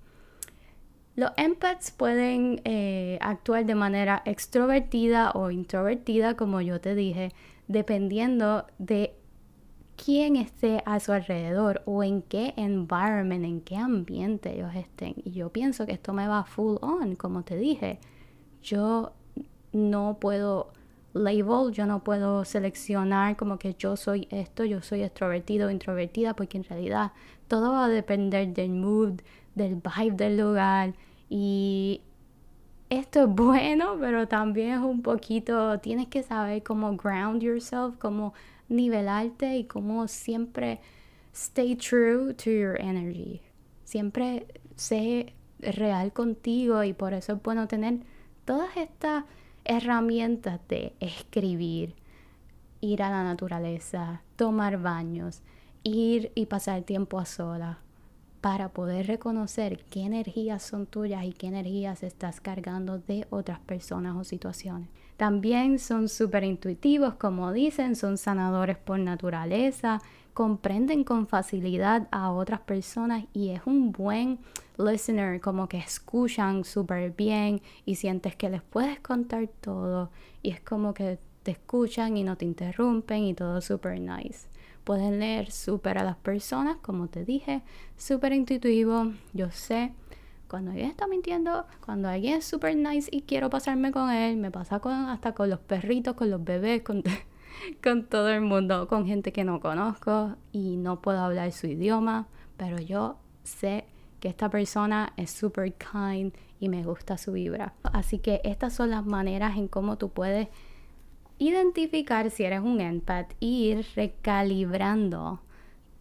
Los 1.17 1.31
empaths 1.35 1.89
pueden 1.89 2.61
eh, 2.63 3.17
actuar 3.21 3.65
de 3.65 3.73
manera 3.73 4.21
extrovertida 4.23 5.31
o 5.31 5.49
introvertida, 5.49 6.35
como 6.37 6.61
yo 6.61 6.79
te 6.79 6.93
dije, 6.93 7.33
dependiendo 7.67 8.67
de 8.77 9.15
quién 9.95 10.35
esté 10.35 10.83
a 10.85 10.99
su 10.99 11.11
alrededor 11.13 11.81
o 11.85 12.03
en 12.03 12.21
qué 12.21 12.53
environment, 12.55 13.45
en 13.45 13.61
qué 13.61 13.77
ambiente 13.77 14.53
ellos 14.53 14.75
estén. 14.75 15.15
Y 15.25 15.31
yo 15.31 15.49
pienso 15.51 15.87
que 15.87 15.93
esto 15.93 16.13
me 16.13 16.27
va 16.27 16.43
full 16.43 16.75
on, 16.81 17.15
como 17.15 17.41
te 17.41 17.57
dije. 17.57 17.97
Yo 18.61 19.13
no 19.73 20.19
puedo 20.21 20.71
label, 21.13 21.71
yo 21.71 21.87
no 21.87 22.03
puedo 22.03 22.45
seleccionar 22.45 23.37
como 23.37 23.57
que 23.57 23.73
yo 23.73 23.95
soy 23.95 24.27
esto, 24.29 24.65
yo 24.65 24.83
soy 24.83 25.01
extrovertido 25.01 25.69
o 25.69 25.71
introvertida, 25.71 26.35
porque 26.35 26.59
en 26.59 26.63
realidad 26.65 27.11
todo 27.47 27.71
va 27.71 27.85
a 27.85 27.89
depender 27.89 28.53
del 28.53 28.69
mood, 28.69 29.21
del 29.55 29.77
vibe 29.77 30.15
del 30.15 30.37
lugar, 30.37 30.93
y 31.29 32.01
esto 32.89 33.23
es 33.23 33.29
bueno, 33.35 33.97
pero 33.99 34.27
también 34.27 34.71
es 34.71 34.79
un 34.79 35.01
poquito, 35.01 35.79
tienes 35.79 36.07
que 36.07 36.23
saber 36.23 36.63
cómo 36.63 36.95
ground 36.95 37.41
yourself, 37.41 37.97
cómo 37.97 38.33
nivelarte 38.69 39.57
y 39.57 39.65
cómo 39.65 40.07
siempre 40.07 40.79
stay 41.33 41.75
true 41.75 42.33
to 42.33 42.49
your 42.49 42.79
energy. 42.79 43.41
Siempre 43.83 44.47
sé 44.75 45.33
real 45.59 46.11
contigo 46.13 46.83
y 46.83 46.93
por 46.93 47.13
eso 47.13 47.33
es 47.33 47.43
bueno 47.43 47.67
tener 47.67 47.99
todas 48.45 48.75
estas 48.77 49.23
herramientas 49.65 50.59
de 50.67 50.93
escribir, 50.99 51.95
ir 52.81 53.03
a 53.03 53.09
la 53.09 53.23
naturaleza, 53.23 54.21
tomar 54.35 54.81
baños, 54.81 55.41
ir 55.83 56.31
y 56.35 56.45
pasar 56.45 56.83
tiempo 56.83 57.19
a 57.19 57.25
solas, 57.25 57.77
para 58.41 58.69
poder 58.69 59.07
reconocer 59.07 59.83
qué 59.89 60.01
energías 60.01 60.63
son 60.63 60.85
tuyas 60.85 61.23
y 61.25 61.33
qué 61.33 61.47
energías 61.47 62.03
estás 62.03 62.39
cargando 62.39 62.99
de 62.99 63.27
otras 63.29 63.59
personas 63.59 64.15
o 64.15 64.23
situaciones. 64.23 64.89
También 65.17 65.79
son 65.79 66.09
súper 66.09 66.43
intuitivos, 66.43 67.15
como 67.15 67.51
dicen, 67.51 67.95
son 67.95 68.17
sanadores 68.17 68.77
por 68.77 68.99
naturaleza, 68.99 69.99
comprenden 70.33 71.03
con 71.03 71.25
facilidad 71.25 72.07
a 72.11 72.31
otras 72.31 72.59
personas 72.59 73.25
y 73.33 73.49
es 73.49 73.61
un 73.65 73.91
buen 73.91 74.37
listener, 74.77 75.41
como 75.41 75.67
que 75.67 75.79
escuchan 75.79 76.63
súper 76.63 77.09
bien 77.09 77.61
y 77.85 77.95
sientes 77.95 78.35
que 78.35 78.49
les 78.49 78.61
puedes 78.61 78.99
contar 78.99 79.47
todo 79.59 80.11
y 80.43 80.51
es 80.51 80.61
como 80.61 80.93
que 80.93 81.17
te 81.41 81.51
escuchan 81.51 82.17
y 82.17 82.23
no 82.23 82.37
te 82.37 82.45
interrumpen 82.45 83.23
y 83.23 83.33
todo 83.33 83.61
súper 83.61 83.99
nice. 83.99 84.47
Pueden 84.87 85.19
leer 85.19 85.51
súper 85.51 85.97
a 85.97 86.05
las 86.05 86.15
personas, 86.15 86.77
como 86.77 87.09
te 87.09 87.25
dije, 87.25 87.61
súper 87.97 88.31
intuitivo, 88.31 89.11
yo 89.33 89.51
sé, 89.51 89.91
cuando 90.47 90.71
alguien 90.71 90.89
está 90.89 91.07
mintiendo, 91.07 91.65
cuando 91.85 92.07
alguien 92.07 92.37
es 92.37 92.45
super 92.45 92.73
nice 92.73 93.09
y 93.11 93.23
quiero 93.23 93.49
pasarme 93.49 93.91
con 93.91 94.09
él, 94.09 94.37
me 94.37 94.49
pasa 94.49 94.79
con, 94.79 94.93
hasta 94.93 95.33
con 95.33 95.49
los 95.49 95.59
perritos, 95.59 96.13
con 96.15 96.29
los 96.29 96.41
bebés, 96.41 96.83
con, 96.83 97.03
con 97.83 98.05
todo 98.05 98.29
el 98.29 98.39
mundo, 98.39 98.87
con 98.87 99.05
gente 99.05 99.33
que 99.33 99.43
no 99.43 99.59
conozco 99.59 100.37
y 100.53 100.77
no 100.77 101.01
puedo 101.01 101.19
hablar 101.19 101.51
su 101.51 101.67
idioma, 101.67 102.29
pero 102.55 102.79
yo 102.79 103.17
sé 103.43 103.83
que 104.21 104.29
esta 104.29 104.49
persona 104.49 105.11
es 105.17 105.31
super 105.31 105.73
kind 105.73 106.33
y 106.61 106.69
me 106.69 106.83
gusta 106.83 107.17
su 107.17 107.33
vibra. 107.33 107.73
Así 107.83 108.19
que 108.19 108.39
estas 108.45 108.71
son 108.71 108.91
las 108.91 109.05
maneras 109.05 109.57
en 109.57 109.67
cómo 109.67 109.97
tú 109.97 110.11
puedes 110.11 110.47
identificar 111.39 112.29
si 112.31 112.43
eres 112.43 112.61
un 112.61 112.81
empath 112.81 113.33
y 113.39 113.69
ir 113.69 113.85
recalibrando 113.95 115.41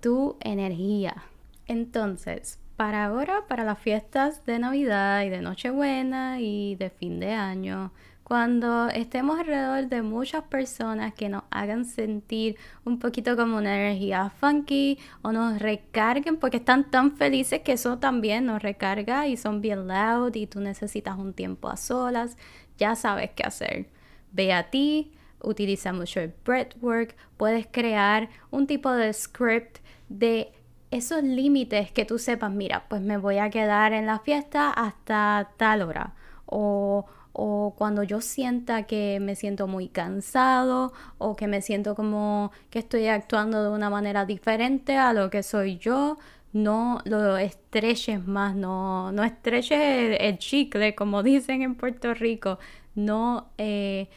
tu 0.01 0.37
energía. 0.41 1.25
Entonces, 1.67 2.59
para 2.77 3.07
ahora, 3.07 3.47
para 3.49 3.65
las 3.65 3.79
fiestas 3.79 4.45
de 4.45 4.59
Navidad 4.59 5.23
y 5.23 5.31
de 5.31 5.41
Nochebuena 5.41 6.41
y 6.41 6.77
de 6.77 6.91
fin 6.91 7.21
de 7.21 7.33
año, 7.33 7.93
cuando 8.23 8.89
estemos 8.89 9.39
alrededor 9.39 9.87
de 9.87 10.03
muchas 10.03 10.43
personas 10.43 11.15
que 11.15 11.29
nos 11.29 11.45
hagan 11.51 11.85
sentir 11.85 12.57
un 12.85 12.99
poquito 12.99 13.37
como 13.37 13.57
una 13.57 13.77
energía 13.77 14.31
funky 14.31 14.99
o 15.23 15.31
nos 15.31 15.61
recarguen 15.61 16.37
porque 16.37 16.57
están 16.57 16.91
tan 16.91 17.17
felices 17.17 17.61
que 17.61 17.73
eso 17.73 17.99
también 17.99 18.45
nos 18.45 18.63
recarga 18.63 19.29
y 19.29 19.37
son 19.37 19.61
bien 19.61 19.87
loud 19.87 20.35
y 20.35 20.49
tú 20.49 20.61
necesitas 20.61 21.17
un 21.17 21.35
tiempo 21.35 21.69
a 21.69 21.77
solas, 21.77 22.37
ya 22.79 22.97
sabes 22.97 23.31
qué 23.37 23.45
hacer. 23.45 23.87
Ve 24.33 24.53
a 24.53 24.71
ti, 24.71 25.13
utiliza 25.43 25.93
mucho 25.93 26.21
el 26.21 26.33
breathwork, 26.45 27.17
puedes 27.37 27.67
crear 27.67 28.29
un 28.51 28.67
tipo 28.67 28.91
de 28.93 29.13
script 29.13 29.79
de 30.09 30.53
esos 30.91 31.23
límites 31.23 31.91
que 31.91 32.05
tú 32.05 32.19
sepas, 32.19 32.51
mira, 32.51 32.89
pues 32.89 33.03
me 33.03 33.17
voy 33.17 33.39
a 33.39 33.51
quedar 33.51 33.93
en 33.93 34.07
la 34.07 34.21
fiesta 34.21 34.71
hasta 34.71 35.51
tal 35.57 35.83
hora 35.83 36.15
o 36.47 37.07
o 37.39 37.75
cuando 37.77 38.03
yo 38.03 38.23
sienta 38.23 38.85
que 38.85 39.19
me 39.21 39.35
siento 39.35 39.67
muy 39.67 39.89
cansado 39.89 40.95
o 41.19 41.37
que 41.37 41.47
me 41.47 41.61
siento 41.61 41.95
como 41.95 42.51
que 42.71 42.79
estoy 42.79 43.09
actuando 43.09 43.63
de 43.63 43.69
una 43.69 43.91
manera 43.91 44.25
diferente 44.25 44.97
a 44.97 45.13
lo 45.13 45.29
que 45.29 45.43
soy 45.43 45.77
yo, 45.77 46.17
no 46.55 47.03
lo 47.05 47.37
estreches 47.37 48.27
más, 48.27 48.57
no, 48.57 49.13
no 49.13 49.23
estreches 49.23 50.17
el, 50.19 50.39
chicle, 50.39 50.95
como 50.95 51.23
dicen 51.23 51.61
en 51.61 51.75
Puerto 51.75 52.15
Rico, 52.15 52.59
no 52.95 53.51
eh, 53.59 54.09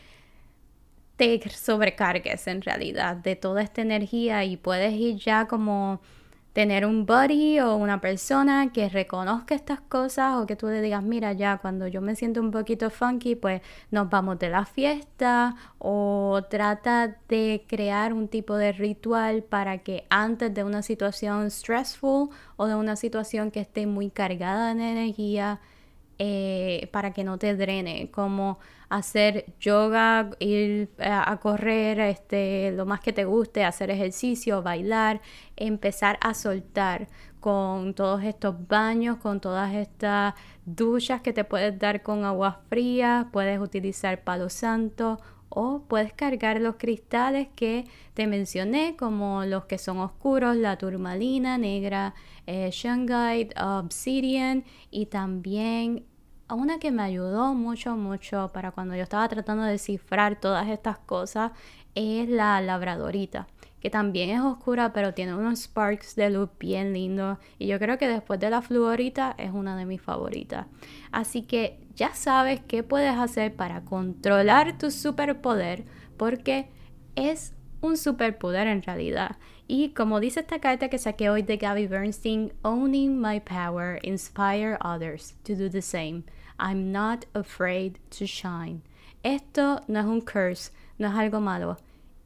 te 1.20 1.42
sobrecargues 1.50 2.48
en 2.48 2.62
realidad 2.62 3.18
de 3.18 3.36
toda 3.36 3.62
esta 3.62 3.82
energía 3.82 4.46
y 4.46 4.56
puedes 4.56 4.94
ir 4.94 5.18
ya 5.18 5.48
como 5.48 6.00
tener 6.54 6.86
un 6.86 7.06
buddy 7.06 7.60
o 7.60 7.76
una 7.76 8.00
persona 8.00 8.72
que 8.72 8.88
reconozca 8.88 9.54
estas 9.54 9.82
cosas 9.82 10.38
o 10.38 10.48
que 10.48 10.56
tú 10.56 10.68
le 10.68 10.82
digas, 10.82 11.04
mira, 11.04 11.34
ya 11.34 11.58
cuando 11.58 11.88
yo 11.88 12.00
me 12.02 12.16
siento 12.16 12.40
un 12.40 12.52
poquito 12.52 12.90
funky, 12.90 13.36
pues 13.36 13.62
nos 13.92 14.10
vamos 14.10 14.40
de 14.40 14.50
la 14.50 14.66
fiesta 14.66 15.56
o 15.78 16.42
trata 16.50 17.18
de 17.28 17.66
crear 17.68 18.14
un 18.14 18.30
tipo 18.30 18.56
de 18.56 18.72
ritual 18.72 19.44
para 19.44 19.80
que 19.80 20.06
antes 20.10 20.54
de 20.54 20.64
una 20.64 20.82
situación 20.84 21.52
stressful 21.52 22.30
o 22.56 22.66
de 22.66 22.76
una 22.76 22.96
situación 22.96 23.52
que 23.52 23.60
esté 23.60 23.88
muy 23.88 24.10
cargada 24.10 24.74
de 24.74 24.90
energía, 24.90 25.60
eh, 26.22 26.90
para 26.92 27.14
que 27.14 27.24
no 27.24 27.38
te 27.38 27.56
drene, 27.56 28.12
como 28.12 28.60
hacer 28.90 29.46
yoga, 29.60 30.32
ir 30.40 30.90
a, 31.00 31.38
correr 31.38 32.00
este, 32.02 32.72
lo 32.72 32.86
más 32.86 33.00
que 33.00 33.14
te 33.14 33.24
guste, 33.24 33.64
hacer 33.64 33.90
ejercicio, 33.90 34.62
bailar, 34.62 35.22
empezar 35.56 36.18
a 36.22 36.34
soltar 36.34 37.08
con 37.40 37.94
todos 37.94 38.24
estos 38.24 38.68
baños, 38.68 39.18
con 39.18 39.40
todas 39.40 39.74
estas 39.74 40.34
duchas 40.66 41.22
que 41.22 41.32
te 41.32 41.46
puedes 41.46 41.80
dar 41.80 42.04
con 42.04 42.26
agua 42.26 42.64
fría, 42.70 43.30
puedes 43.32 43.60
utilizar 43.62 44.24
palo 44.24 44.50
santo 44.50 45.20
o 45.50 45.84
puedes 45.88 46.14
cargar 46.14 46.62
los 46.62 46.76
cristales 46.76 47.48
que 47.56 47.86
te 48.14 48.28
mencioné 48.28 48.96
como 48.98 49.46
los 49.46 49.66
que 49.66 49.78
son 49.78 50.00
oscuros, 50.00 50.56
la 50.56 50.78
turmalina 50.78 51.58
negra, 51.58 52.14
eh, 52.46 52.72
obsidian 53.58 54.64
y 54.92 55.06
también 55.08 56.06
una 56.56 56.80
que 56.80 56.92
me 56.92 57.04
ayudó 57.04 57.54
mucho, 57.54 57.96
mucho 57.96 58.50
para 58.54 58.72
cuando 58.72 58.96
yo 58.96 59.04
estaba 59.04 59.28
tratando 59.28 59.64
de 59.64 59.72
descifrar 59.72 60.40
todas 60.40 60.68
estas 60.68 60.98
cosas 60.98 61.52
es 61.96 62.30
la 62.30 62.62
labradorita, 62.62 63.48
que 63.80 63.90
también 63.90 64.30
es 64.30 64.42
oscura, 64.42 64.94
pero 64.94 65.14
tiene 65.14 65.36
unos 65.36 65.62
sparks 65.62 66.16
de 66.16 66.30
luz 66.30 66.50
bien 66.60 66.94
lindos. 66.94 67.38
Y 67.58 67.68
yo 67.68 67.80
creo 67.80 67.98
que 67.98 68.08
después 68.08 68.40
de 68.40 68.50
la 68.50 68.62
fluorita 68.62 69.36
es 69.38 69.52
una 69.52 69.76
de 69.76 69.86
mis 69.86 70.02
favoritas. 70.02 70.68
Así 71.12 71.44
que 71.44 71.80
ya 71.96 72.14
sabes 72.14 72.62
qué 72.68 72.84
puedes 72.84 73.18
hacer 73.18 73.56
para 73.56 73.82
controlar 73.82 74.78
tu 74.78 74.92
superpoder, 74.92 75.86
porque 76.18 76.70
es 77.16 77.54
un 77.82 77.98
superpoder 77.98 78.68
en 78.68 78.82
realidad. 78.82 79.38
Y 79.68 79.90
como 79.90 80.20
dice 80.20 80.40
esta 80.42 80.60
carta 80.60 80.90
que 80.90 80.98
saqué 80.98 81.30
hoy 81.30 81.44
de 81.44 81.58
Gabby 81.58 81.88
Bernstein, 81.88 82.54
Owning 82.64 83.22
My 83.22 83.40
Power, 83.40 84.00
Inspire 84.04 84.78
Others 84.82 85.36
to 85.44 85.56
do 85.56 85.70
the 85.70 85.82
same. 85.82 86.24
I'm 86.60 86.92
not 86.92 87.26
afraid 87.34 87.98
to 88.18 88.26
shine. 88.26 88.82
Esto 89.24 89.82
no 89.88 90.00
es 90.00 90.06
un 90.06 90.22
curse, 90.22 90.72
no 90.98 91.08
es 91.08 91.14
algo 91.14 91.40
malo, 91.40 91.78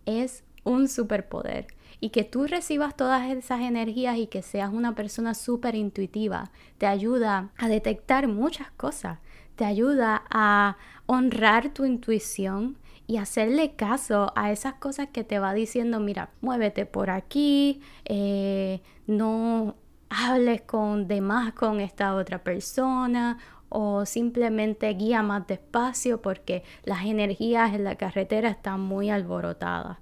es 0.06 0.44
un 0.64 0.88
superpoder. 0.88 1.68
Y 2.00 2.10
que 2.10 2.24
tú 2.24 2.48
recibas 2.48 2.98
todas 2.98 3.32
esas 3.32 3.62
energías 3.62 4.18
y 4.18 4.28
que 4.28 4.42
seas 4.42 4.72
una 4.74 4.94
persona 4.94 5.34
súper 5.34 5.76
intuitiva, 5.76 6.52
te 6.78 6.86
ayuda 6.86 7.52
a 7.58 7.68
detectar 7.70 8.28
muchas 8.28 8.72
cosas, 8.72 9.20
te 9.56 9.66
ayuda 9.66 10.24
a 10.30 10.78
honrar 11.06 11.70
tu 11.70 11.86
intuición 11.86 12.78
y 13.08 13.18
hacerle 13.18 13.76
caso 13.76 14.32
a 14.36 14.52
esas 14.52 14.76
cosas 14.76 15.10
que 15.12 15.24
te 15.24 15.40
va 15.40 15.54
diciendo, 15.54 16.00
mira, 16.00 16.32
muévete 16.42 16.86
por 16.86 17.10
aquí, 17.10 17.82
eh, 18.06 18.82
no 19.08 19.76
hables 20.10 20.62
con 20.62 21.08
demás 21.08 21.54
con 21.54 21.80
esta 21.80 22.16
otra 22.16 22.44
persona 22.44 23.38
o 23.74 24.06
simplemente 24.06 24.88
guía 24.94 25.24
más 25.24 25.48
despacio 25.48 26.22
porque 26.22 26.64
las 26.84 27.06
energías 27.06 27.74
en 27.74 27.84
la 27.84 27.96
carretera 27.96 28.50
están 28.50 28.80
muy 28.80 29.10
alborotadas. 29.10 29.98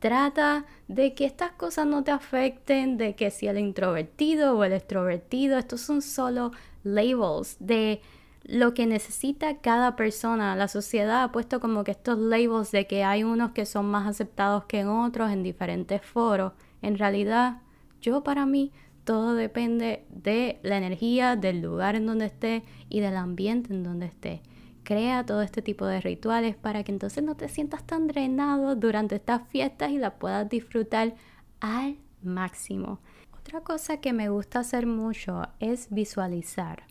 Trata 0.00 0.66
de 0.86 1.14
que 1.14 1.24
estas 1.24 1.52
cosas 1.52 1.86
no 1.86 2.04
te 2.04 2.10
afecten, 2.10 2.98
de 2.98 3.16
que 3.16 3.30
si 3.30 3.48
el 3.48 3.58
introvertido 3.58 4.56
o 4.56 4.64
el 4.64 4.74
extrovertido, 4.74 5.58
estos 5.58 5.80
son 5.80 6.02
solo 6.02 6.52
labels 6.84 7.56
de 7.58 8.02
lo 8.44 8.74
que 8.74 8.86
necesita 8.86 9.56
cada 9.56 9.96
persona. 9.96 10.54
La 10.54 10.68
sociedad 10.68 11.24
ha 11.24 11.32
puesto 11.32 11.58
como 11.58 11.84
que 11.84 11.92
estos 11.92 12.18
labels 12.18 12.70
de 12.70 12.86
que 12.86 13.02
hay 13.02 13.24
unos 13.24 13.52
que 13.52 13.64
son 13.64 13.86
más 13.86 14.06
aceptados 14.06 14.66
que 14.66 14.80
en 14.80 14.88
otros 14.88 15.30
en 15.30 15.42
diferentes 15.42 16.02
foros. 16.02 16.52
En 16.82 16.98
realidad, 16.98 17.62
yo 18.02 18.22
para 18.22 18.44
mí 18.44 18.72
todo 19.06 19.34
depende 19.34 20.04
de 20.10 20.58
la 20.64 20.76
energía, 20.76 21.36
del 21.36 21.62
lugar 21.62 21.94
en 21.94 22.06
donde 22.06 22.26
esté 22.26 22.64
y 22.88 22.98
del 22.98 23.16
ambiente 23.16 23.72
en 23.72 23.84
donde 23.84 24.06
esté. 24.06 24.42
Crea 24.82 25.24
todo 25.24 25.42
este 25.42 25.62
tipo 25.62 25.86
de 25.86 26.00
rituales 26.00 26.56
para 26.56 26.82
que 26.82 26.90
entonces 26.90 27.22
no 27.22 27.36
te 27.36 27.48
sientas 27.48 27.84
tan 27.84 28.08
drenado 28.08 28.74
durante 28.74 29.14
estas 29.14 29.46
fiestas 29.48 29.90
y 29.92 29.98
las 29.98 30.14
puedas 30.14 30.48
disfrutar 30.48 31.14
al 31.60 31.96
máximo. 32.20 32.98
Otra 33.38 33.60
cosa 33.60 34.00
que 34.00 34.12
me 34.12 34.28
gusta 34.28 34.58
hacer 34.58 34.86
mucho 34.86 35.42
es 35.60 35.86
visualizar 35.90 36.82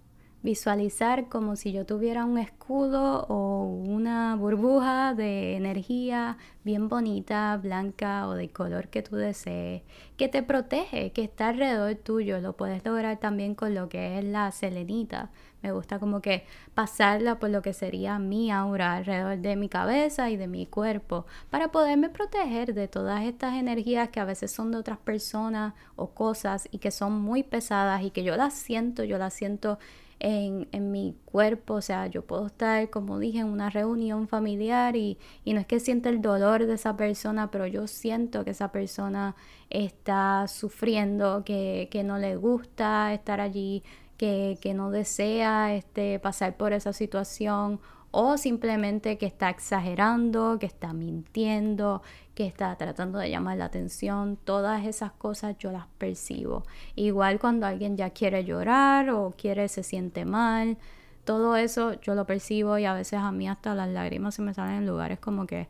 visualizar 0.46 1.28
como 1.28 1.56
si 1.56 1.74
yo 1.74 1.86
tuviera 1.86 2.24
un 2.24 2.38
escudo 2.38 3.26
o 3.28 3.64
una 3.64 4.36
burbuja 4.36 5.16
de 5.16 5.56
energía 5.58 6.38
bien 6.64 6.88
bonita, 6.88 7.58
blanca 7.58 8.28
o 8.28 8.36
de 8.36 8.50
color 8.50 8.88
que 8.90 9.02
tú 9.02 9.16
desees, 9.16 9.82
que 10.18 10.30
te 10.30 10.44
protege, 10.44 11.12
que 11.12 11.24
está 11.24 11.50
alrededor 11.50 11.96
tuyo. 11.96 12.40
Lo 12.40 12.56
puedes 12.56 12.86
lograr 12.86 13.20
también 13.20 13.56
con 13.56 13.74
lo 13.74 13.90
que 13.90 14.20
es 14.20 14.24
la 14.24 14.52
selenita. 14.52 15.32
Me 15.64 15.72
gusta 15.72 15.98
como 15.98 16.22
que 16.22 16.46
pasarla 16.76 17.40
por 17.40 17.50
lo 17.50 17.64
que 17.64 17.74
sería 17.74 18.20
mi 18.20 18.52
aura 18.52 18.94
alrededor 18.94 19.40
de 19.40 19.56
mi 19.56 19.68
cabeza 19.68 20.30
y 20.30 20.38
de 20.38 20.48
mi 20.48 20.68
cuerpo 20.68 21.26
para 21.50 21.72
poderme 21.72 22.10
proteger 22.10 22.76
de 22.76 22.88
todas 22.88 23.24
estas 23.24 23.56
energías 23.56 24.10
que 24.10 24.20
a 24.20 24.26
veces 24.26 24.52
son 24.52 24.72
de 24.72 24.78
otras 24.78 25.00
personas 25.00 25.74
o 25.96 26.12
cosas 26.12 26.68
y 26.70 26.78
que 26.78 26.92
son 26.92 27.20
muy 27.20 27.42
pesadas 27.42 28.04
y 28.04 28.12
que 28.12 28.24
yo 28.24 28.38
las 28.38 28.54
siento, 28.54 29.04
yo 29.04 29.18
las 29.18 29.34
siento 29.34 29.80
en, 30.20 30.68
en, 30.72 30.92
mi 30.92 31.16
cuerpo, 31.26 31.76
o 31.76 31.82
sea, 31.82 32.08
yo 32.08 32.26
puedo 32.26 32.48
estar, 32.48 32.90
como 32.90 33.20
dije, 33.20 33.40
en 33.40 33.48
una 33.48 33.70
reunión 33.70 34.28
familiar 34.28 34.96
y, 34.96 35.18
y, 35.44 35.54
no 35.54 35.60
es 35.60 35.68
que 35.68 35.80
sienta 35.80 36.10
el 36.10 36.22
dolor 36.22 36.66
de 36.66 36.76
esa 36.76 36.96
persona, 36.98 37.52
pero 37.52 37.68
yo 37.68 37.88
siento 37.88 38.44
que 38.46 38.52
esa 38.52 38.72
persona 38.72 39.36
está 39.70 40.48
sufriendo, 40.48 41.44
que, 41.44 41.90
que 41.92 42.04
no 42.04 42.18
le 42.18 42.36
gusta 42.38 43.14
estar 43.14 43.42
allí, 43.42 43.84
que, 44.18 44.58
que 44.62 44.74
no 44.74 44.92
desea 44.92 45.76
este, 45.76 46.20
pasar 46.20 46.56
por 46.58 46.74
esa 46.74 46.94
situación 46.94 47.80
o 48.18 48.38
simplemente 48.38 49.18
que 49.18 49.26
está 49.26 49.50
exagerando, 49.50 50.58
que 50.58 50.66
está 50.66 50.94
mintiendo, 50.94 52.02
que 52.36 52.46
está 52.46 52.76
tratando 52.76 53.18
de 53.18 53.30
llamar 53.30 53.58
la 53.58 53.66
atención, 53.66 54.38
todas 54.44 54.86
esas 54.86 55.14
cosas 55.14 55.58
yo 55.58 55.72
las 55.72 55.88
percibo. 55.98 56.64
Igual 56.96 57.40
cuando 57.40 57.66
alguien 57.66 57.96
ya 57.96 58.10
quiere 58.10 58.44
llorar 58.44 59.10
o 59.10 59.34
quiere 59.38 59.70
se 59.70 59.84
siente 59.84 60.26
mal, 60.26 60.78
todo 61.24 61.56
eso 61.56 62.00
yo 62.02 62.14
lo 62.14 62.26
percibo 62.26 62.78
y 62.78 62.86
a 62.86 62.94
veces 62.94 63.20
a 63.20 63.32
mí 63.32 63.48
hasta 63.48 63.74
las 63.74 63.90
lágrimas 63.90 64.36
se 64.36 64.42
me 64.42 64.54
salen 64.54 64.76
en 64.76 64.86
lugares 64.86 65.18
como 65.18 65.48
que, 65.48 65.70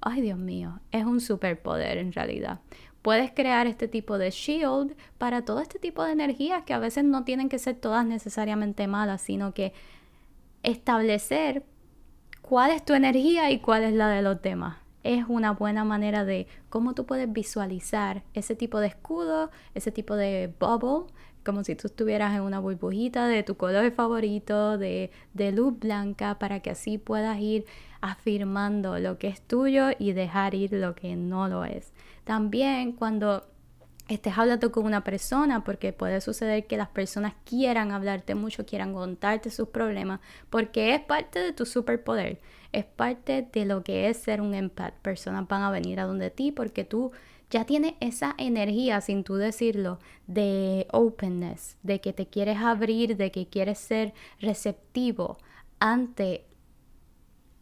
ay 0.00 0.22
Dios 0.22 0.38
mío, 0.38 0.80
es 0.92 1.04
un 1.04 1.20
superpoder 1.20 1.98
en 1.98 2.12
realidad. 2.12 2.60
Puedes 3.02 3.32
crear 3.32 3.66
este 3.66 3.88
tipo 3.88 4.16
de 4.16 4.30
shield 4.30 4.96
para 5.18 5.44
todo 5.44 5.60
este 5.60 5.78
tipo 5.80 6.04
de 6.04 6.12
energías 6.12 6.62
que 6.62 6.72
a 6.72 6.78
veces 6.78 7.04
no 7.04 7.24
tienen 7.24 7.48
que 7.48 7.58
ser 7.58 7.74
todas 7.74 8.06
necesariamente 8.06 8.86
malas, 8.86 9.20
sino 9.20 9.52
que 9.52 9.74
establecer 10.62 11.64
cuál 12.40 12.70
es 12.70 12.84
tu 12.84 12.94
energía 12.94 13.50
y 13.50 13.58
cuál 13.58 13.82
es 13.82 13.92
la 13.92 14.08
de 14.08 14.22
los 14.22 14.40
demás. 14.40 14.83
Es 15.04 15.24
una 15.28 15.52
buena 15.52 15.84
manera 15.84 16.24
de 16.24 16.48
cómo 16.68 16.94
tú 16.94 17.06
puedes 17.06 17.32
visualizar 17.32 18.24
ese 18.34 18.56
tipo 18.56 18.80
de 18.80 18.88
escudo, 18.88 19.50
ese 19.74 19.92
tipo 19.92 20.16
de 20.16 20.52
bubble, 20.58 21.12
como 21.44 21.62
si 21.62 21.76
tú 21.76 21.86
estuvieras 21.86 22.34
en 22.34 22.40
una 22.40 22.58
burbujita 22.58 23.28
de 23.28 23.42
tu 23.42 23.56
color 23.56 23.92
favorito, 23.92 24.78
de, 24.78 25.10
de 25.34 25.52
luz 25.52 25.78
blanca, 25.78 26.38
para 26.38 26.60
que 26.60 26.70
así 26.70 26.98
puedas 26.98 27.38
ir 27.38 27.66
afirmando 28.00 28.98
lo 28.98 29.18
que 29.18 29.28
es 29.28 29.40
tuyo 29.40 29.90
y 29.98 30.12
dejar 30.12 30.54
ir 30.54 30.72
lo 30.72 30.94
que 30.94 31.16
no 31.16 31.48
lo 31.48 31.64
es. 31.64 31.92
También 32.24 32.92
cuando 32.92 33.46
estés 34.08 34.36
hablando 34.36 34.70
con 34.70 34.84
una 34.84 35.02
persona, 35.02 35.64
porque 35.64 35.92
puede 35.92 36.20
suceder 36.20 36.66
que 36.66 36.76
las 36.76 36.88
personas 36.88 37.34
quieran 37.44 37.90
hablarte 37.90 38.34
mucho, 38.34 38.66
quieran 38.66 38.92
contarte 38.92 39.50
sus 39.50 39.68
problemas, 39.68 40.20
porque 40.50 40.94
es 40.94 41.00
parte 41.00 41.38
de 41.38 41.52
tu 41.52 41.64
superpoder, 41.64 42.40
es 42.72 42.84
parte 42.84 43.48
de 43.50 43.64
lo 43.64 43.82
que 43.82 44.08
es 44.08 44.18
ser 44.18 44.40
un 44.40 44.54
empath. 44.54 44.94
Personas 44.94 45.48
van 45.48 45.62
a 45.62 45.70
venir 45.70 46.00
a 46.00 46.04
donde 46.04 46.30
ti 46.30 46.52
porque 46.52 46.84
tú 46.84 47.12
ya 47.50 47.64
tienes 47.64 47.94
esa 48.00 48.34
energía, 48.36 49.00
sin 49.00 49.24
tú 49.24 49.36
decirlo, 49.36 49.98
de 50.26 50.86
openness, 50.90 51.78
de 51.82 52.00
que 52.00 52.12
te 52.12 52.26
quieres 52.26 52.58
abrir, 52.58 53.16
de 53.16 53.30
que 53.30 53.46
quieres 53.46 53.78
ser 53.78 54.12
receptivo 54.40 55.38
ante 55.78 56.46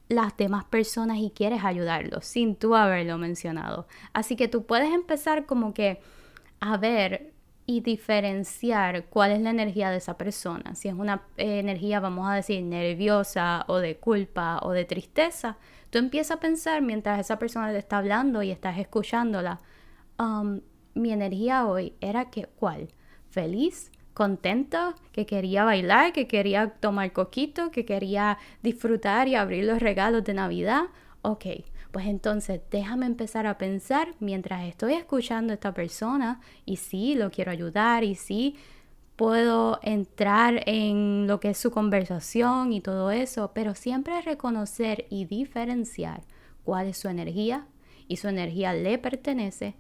las 0.09 0.37
demás 0.37 0.65
personas 0.65 1.19
y 1.19 1.31
quieres 1.31 1.65
ayudarlos 1.65 2.25
sin 2.25 2.57
tú 2.57 2.75
haberlo 2.75 3.19
mencionado. 3.19 3.87
Así 4.13 4.37
que 4.37 4.49
tú 4.49 4.65
puedes 4.65 4.93
empezar 4.93 5.47
como 5.47 5.75
que 5.75 6.01
a 6.63 6.77
ver 6.77 7.33
y 7.67 7.81
diferenciar 7.81 9.07
cuál 9.07 9.33
es 9.33 9.41
la 9.41 9.51
energía 9.51 9.91
de 9.91 9.97
esa 9.97 10.17
persona. 10.17 10.77
Si 10.77 10.89
es 10.89 10.95
una 10.95 11.23
eh, 11.37 11.59
energía, 11.59 11.99
vamos 11.99 12.29
a 12.29 12.35
decir, 12.35 12.63
nerviosa 12.63 13.65
o 13.67 13.79
de 13.79 13.97
culpa 13.97 14.61
o 14.63 14.71
de 14.71 14.85
tristeza, 14.85 15.59
tú 15.91 15.99
empiezas 15.99 16.37
a 16.37 16.41
pensar 16.41 16.81
mientras 16.81 17.19
esa 17.19 17.39
persona 17.39 17.73
te 17.73 17.79
está 17.79 17.99
hablando 17.99 18.43
y 18.45 18.53
estás 18.53 18.79
escuchándola, 18.79 19.61
um, 20.19 20.61
mi 20.95 21.13
energía 21.13 21.67
hoy 21.67 21.95
era 22.01 22.31
que, 22.31 22.47
¿cuál? 22.47 22.89
¿Feliz? 23.29 23.91
contenta, 24.15 24.95
que 25.13 25.25
quería 25.25 25.65
bailar, 25.65 26.13
que 26.13 26.27
quería 26.29 26.69
tomar 26.69 27.13
coquito, 27.15 27.71
que 27.71 27.87
quería 27.87 28.37
disfrutar 28.63 29.27
y 29.27 29.37
abrir 29.37 29.65
los 29.65 29.81
regalos 29.81 30.23
de 30.25 30.35
Navidad. 30.35 30.83
Ok, 31.23 31.47
pues 31.93 32.07
entonces 32.07 32.63
déjame 32.71 33.07
empezar 33.07 33.47
a 33.47 33.59
pensar 33.59 34.15
mientras 34.19 34.65
estoy 34.65 34.95
escuchando 34.95 35.53
a 35.53 35.55
esta 35.55 35.75
persona 35.75 36.41
y 36.65 36.77
sí, 36.77 37.15
lo 37.15 37.31
quiero 37.31 37.53
ayudar 37.53 38.03
y 38.03 38.15
sí, 38.15 38.57
puedo 39.15 39.79
entrar 39.83 40.63
en 40.67 41.27
lo 41.27 41.39
que 41.39 41.51
es 41.51 41.59
su 41.59 41.71
conversación 41.71 42.73
y 42.73 42.81
todo 42.81 43.11
eso, 43.11 43.53
pero 43.55 43.75
siempre 43.75 44.21
reconocer 44.23 45.07
y 45.11 45.27
diferenciar 45.27 46.23
cuál 46.65 46.89
es 46.89 46.97
su 46.97 47.09
energía 47.09 47.67
y 48.09 48.17
su 48.17 48.29
energía 48.29 48.73
le 48.73 48.99
pertenece 48.99 49.75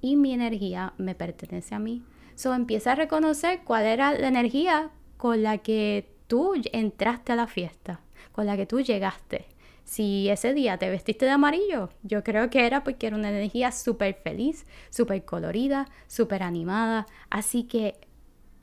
y 0.00 0.16
mi 0.16 0.32
energía 0.32 0.94
me 0.98 1.14
pertenece 1.14 1.74
a 1.74 1.80
mí. 1.80 2.04
So 2.36 2.54
empieza 2.54 2.92
a 2.92 2.94
reconocer 2.94 3.64
cuál 3.64 3.86
era 3.86 4.12
la 4.12 4.28
energía 4.28 4.90
con 5.16 5.42
la 5.42 5.58
que 5.58 6.14
tú 6.28 6.54
entraste 6.72 7.32
a 7.32 7.36
la 7.36 7.48
fiesta, 7.48 8.00
con 8.32 8.46
la 8.46 8.56
que 8.56 8.66
tú 8.66 8.80
llegaste. 8.80 9.46
Si 9.86 10.28
ese 10.28 10.52
día 10.52 10.78
te 10.78 10.90
vestiste 10.90 11.26
de 11.26 11.30
amarillo, 11.30 11.90
yo 12.02 12.24
creo 12.24 12.50
que 12.50 12.66
era 12.66 12.82
porque 12.82 13.06
era 13.06 13.16
una 13.16 13.30
energía 13.30 13.70
súper 13.70 14.14
feliz, 14.16 14.66
súper 14.90 15.24
colorida, 15.24 15.86
súper 16.08 16.42
animada. 16.42 17.06
Así 17.30 17.62
que 17.62 17.94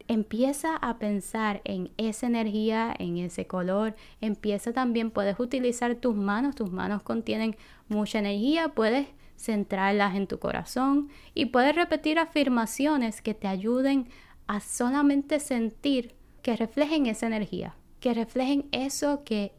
empieza 0.10 0.76
a 0.76 1.00
pensar 1.00 1.62
en 1.64 1.92
esa 1.96 2.28
energía, 2.28 2.94
en 3.00 3.18
ese 3.18 3.48
color. 3.48 3.96
Empieza 4.20 4.74
también, 4.74 5.12
puedes 5.12 5.40
utilizar 5.40 5.96
tus 5.96 6.14
manos, 6.14 6.56
tus 6.56 6.74
manos 6.74 7.04
contienen 7.04 7.56
mucha 7.88 8.20
energía, 8.20 8.68
puedes 8.68 9.08
centrarlas 9.38 10.16
en 10.16 10.28
tu 10.28 10.40
corazón 10.40 11.08
y 11.34 11.46
puedes 11.46 11.74
repetir 11.74 12.20
afirmaciones 12.20 13.22
que 13.22 13.34
te 13.34 13.48
ayuden 13.48 14.10
a 14.48 14.60
solamente 14.60 15.40
sentir 15.40 16.16
que 16.42 16.58
reflejen 16.58 17.06
esa 17.06 17.28
energía, 17.28 17.78
que 18.02 18.14
reflejen 18.14 18.68
eso 18.74 19.24
que 19.24 19.54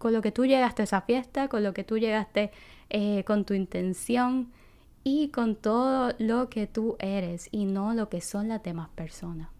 con 0.00 0.14
lo 0.14 0.22
que 0.22 0.32
tú 0.32 0.46
llegaste 0.46 0.80
a 0.80 0.84
esa 0.84 1.02
fiesta, 1.02 1.48
con 1.48 1.62
lo 1.62 1.74
que 1.74 1.84
tú 1.84 1.98
llegaste 1.98 2.52
eh, 2.88 3.22
con 3.24 3.44
tu 3.44 3.52
intención 3.52 4.50
y 5.04 5.28
con 5.28 5.56
todo 5.56 6.14
lo 6.18 6.48
que 6.48 6.66
tú 6.66 6.96
eres 7.00 7.50
y 7.52 7.66
no 7.66 7.92
lo 7.92 8.08
que 8.08 8.22
son 8.22 8.48
las 8.48 8.62
demás 8.62 8.88
personas. 8.94 9.50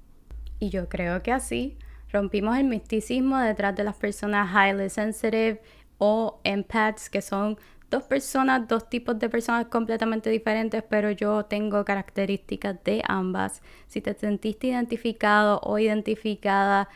Y 0.58 0.70
yo 0.70 0.88
creo 0.88 1.22
que 1.22 1.30
así 1.30 1.76
rompimos 2.10 2.56
el 2.56 2.64
misticismo 2.64 3.38
detrás 3.38 3.76
de 3.76 3.84
las 3.84 3.96
personas 3.96 4.50
highly 4.50 4.88
sensitive 4.88 5.60
o 5.98 6.40
empaths 6.42 7.10
que 7.10 7.20
son 7.20 7.58
dos 7.90 8.04
personas, 8.04 8.66
dos 8.66 8.88
tipos 8.88 9.18
de 9.18 9.28
personas 9.28 9.66
completamente 9.66 10.30
diferentes, 10.30 10.82
pero 10.88 11.10
yo 11.10 11.44
tengo 11.44 11.84
características 11.84 12.82
de 12.82 13.02
ambas. 13.06 13.60
Si 13.88 14.00
te 14.00 14.14
sentiste 14.14 14.68
identificado 14.68 15.60
o 15.62 15.78
identificada, 15.78 16.88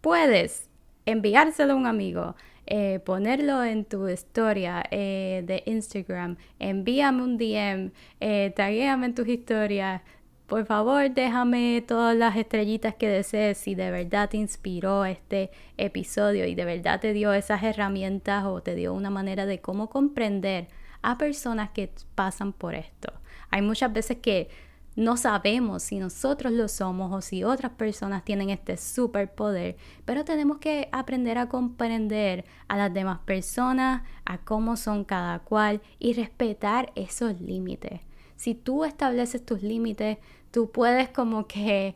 puedes 0.00 0.68
enviárselo 1.04 1.72
a 1.72 1.76
un 1.76 1.86
amigo, 1.86 2.36
eh, 2.74 3.00
ponerlo 3.00 3.62
en 3.62 3.84
tu 3.84 4.08
historia 4.08 4.82
eh, 4.90 5.42
de 5.44 5.62
Instagram, 5.66 6.38
envíame 6.58 7.22
un 7.22 7.36
DM, 7.36 7.92
eh, 8.18 8.50
taguéame 8.56 9.04
en 9.04 9.14
tus 9.14 9.28
historias, 9.28 10.00
por 10.46 10.64
favor, 10.64 11.10
déjame 11.10 11.84
todas 11.86 12.16
las 12.16 12.34
estrellitas 12.34 12.94
que 12.94 13.08
desees 13.08 13.58
si 13.58 13.74
de 13.74 13.90
verdad 13.90 14.30
te 14.30 14.38
inspiró 14.38 15.04
este 15.04 15.50
episodio 15.76 16.46
y 16.46 16.54
de 16.54 16.64
verdad 16.64 16.98
te 16.98 17.12
dio 17.12 17.34
esas 17.34 17.62
herramientas 17.62 18.46
o 18.46 18.62
te 18.62 18.74
dio 18.74 18.94
una 18.94 19.10
manera 19.10 19.44
de 19.44 19.60
cómo 19.60 19.90
comprender 19.90 20.68
a 21.02 21.18
personas 21.18 21.68
que 21.72 21.90
pasan 22.14 22.54
por 22.54 22.74
esto. 22.74 23.12
Hay 23.50 23.60
muchas 23.60 23.92
veces 23.92 24.16
que 24.22 24.48
no 24.94 25.16
sabemos 25.16 25.82
si 25.82 25.98
nosotros 25.98 26.52
lo 26.52 26.68
somos 26.68 27.12
o 27.12 27.20
si 27.22 27.44
otras 27.44 27.72
personas 27.72 28.24
tienen 28.24 28.50
este 28.50 28.76
superpoder, 28.76 29.76
pero 30.04 30.24
tenemos 30.24 30.58
que 30.58 30.88
aprender 30.92 31.38
a 31.38 31.48
comprender 31.48 32.44
a 32.68 32.76
las 32.76 32.92
demás 32.92 33.20
personas, 33.20 34.02
a 34.24 34.38
cómo 34.38 34.76
son 34.76 35.04
cada 35.04 35.38
cual 35.38 35.80
y 35.98 36.12
respetar 36.12 36.92
esos 36.94 37.40
límites. 37.40 38.00
Si 38.36 38.54
tú 38.54 38.84
estableces 38.84 39.44
tus 39.44 39.62
límites, 39.62 40.18
tú 40.50 40.70
puedes 40.70 41.08
como 41.08 41.46
que 41.46 41.94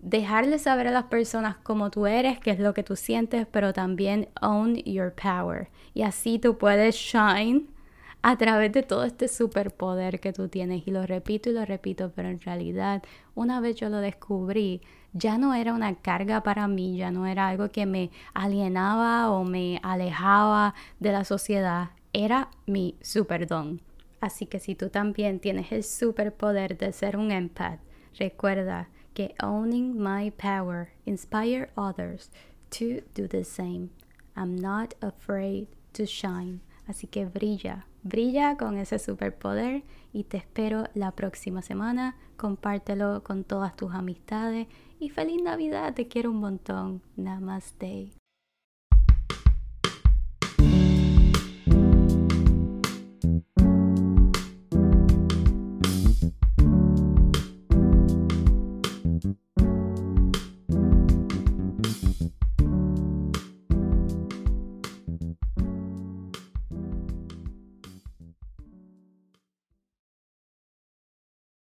dejarle 0.00 0.58
saber 0.58 0.88
a 0.88 0.92
las 0.92 1.04
personas 1.04 1.56
cómo 1.62 1.90
tú 1.90 2.06
eres, 2.06 2.38
qué 2.38 2.50
es 2.50 2.58
lo 2.58 2.74
que 2.74 2.82
tú 2.82 2.96
sientes, 2.96 3.46
pero 3.50 3.72
también 3.72 4.28
own 4.42 4.76
your 4.84 5.12
power. 5.14 5.70
Y 5.94 6.02
así 6.02 6.38
tú 6.38 6.58
puedes 6.58 6.96
shine 6.96 7.66
a 8.28 8.36
través 8.36 8.72
de 8.72 8.82
todo 8.82 9.04
este 9.04 9.28
superpoder 9.28 10.18
que 10.18 10.32
tú 10.32 10.48
tienes. 10.48 10.88
Y 10.88 10.90
lo 10.90 11.06
repito 11.06 11.48
y 11.48 11.52
lo 11.52 11.64
repito, 11.64 12.10
pero 12.12 12.28
en 12.28 12.40
realidad 12.40 13.04
una 13.36 13.60
vez 13.60 13.76
yo 13.76 13.88
lo 13.88 13.98
descubrí, 13.98 14.80
ya 15.12 15.38
no 15.38 15.54
era 15.54 15.72
una 15.72 15.94
carga 15.94 16.42
para 16.42 16.66
mí, 16.66 16.96
ya 16.96 17.12
no 17.12 17.28
era 17.28 17.46
algo 17.46 17.70
que 17.70 17.86
me 17.86 18.10
alienaba 18.34 19.30
o 19.30 19.44
me 19.44 19.78
alejaba 19.84 20.74
de 20.98 21.12
la 21.12 21.22
sociedad, 21.22 21.90
era 22.12 22.50
mi 22.66 22.96
superdón. 23.00 23.80
Así 24.20 24.46
que 24.46 24.58
si 24.58 24.74
tú 24.74 24.88
también 24.88 25.38
tienes 25.38 25.70
el 25.70 25.84
superpoder 25.84 26.76
de 26.76 26.92
ser 26.92 27.16
un 27.16 27.30
empath, 27.30 27.78
recuerda 28.18 28.88
que 29.14 29.36
owning 29.40 29.96
my 29.96 30.32
power 30.32 30.88
inspire 31.04 31.68
others 31.76 32.32
to 32.70 33.04
do 33.14 33.28
the 33.28 33.44
same. 33.44 33.90
I'm 34.34 34.56
not 34.56 34.94
afraid 35.00 35.68
to 35.92 36.06
shine. 36.06 36.58
Así 36.88 37.06
que 37.06 37.24
brilla, 37.24 37.86
brilla 38.06 38.56
con 38.56 38.78
ese 38.78 38.98
superpoder 38.98 39.82
y 40.12 40.24
te 40.24 40.38
espero 40.38 40.84
la 40.94 41.12
próxima 41.12 41.62
semana. 41.62 42.16
Compártelo 42.36 43.22
con 43.22 43.44
todas 43.44 43.76
tus 43.76 43.94
amistades 43.94 44.66
y 44.98 45.10
feliz 45.10 45.42
Navidad, 45.42 45.94
te 45.94 46.08
quiero 46.08 46.30
un 46.30 46.40
montón. 46.40 47.02
Namaste. 47.16 48.10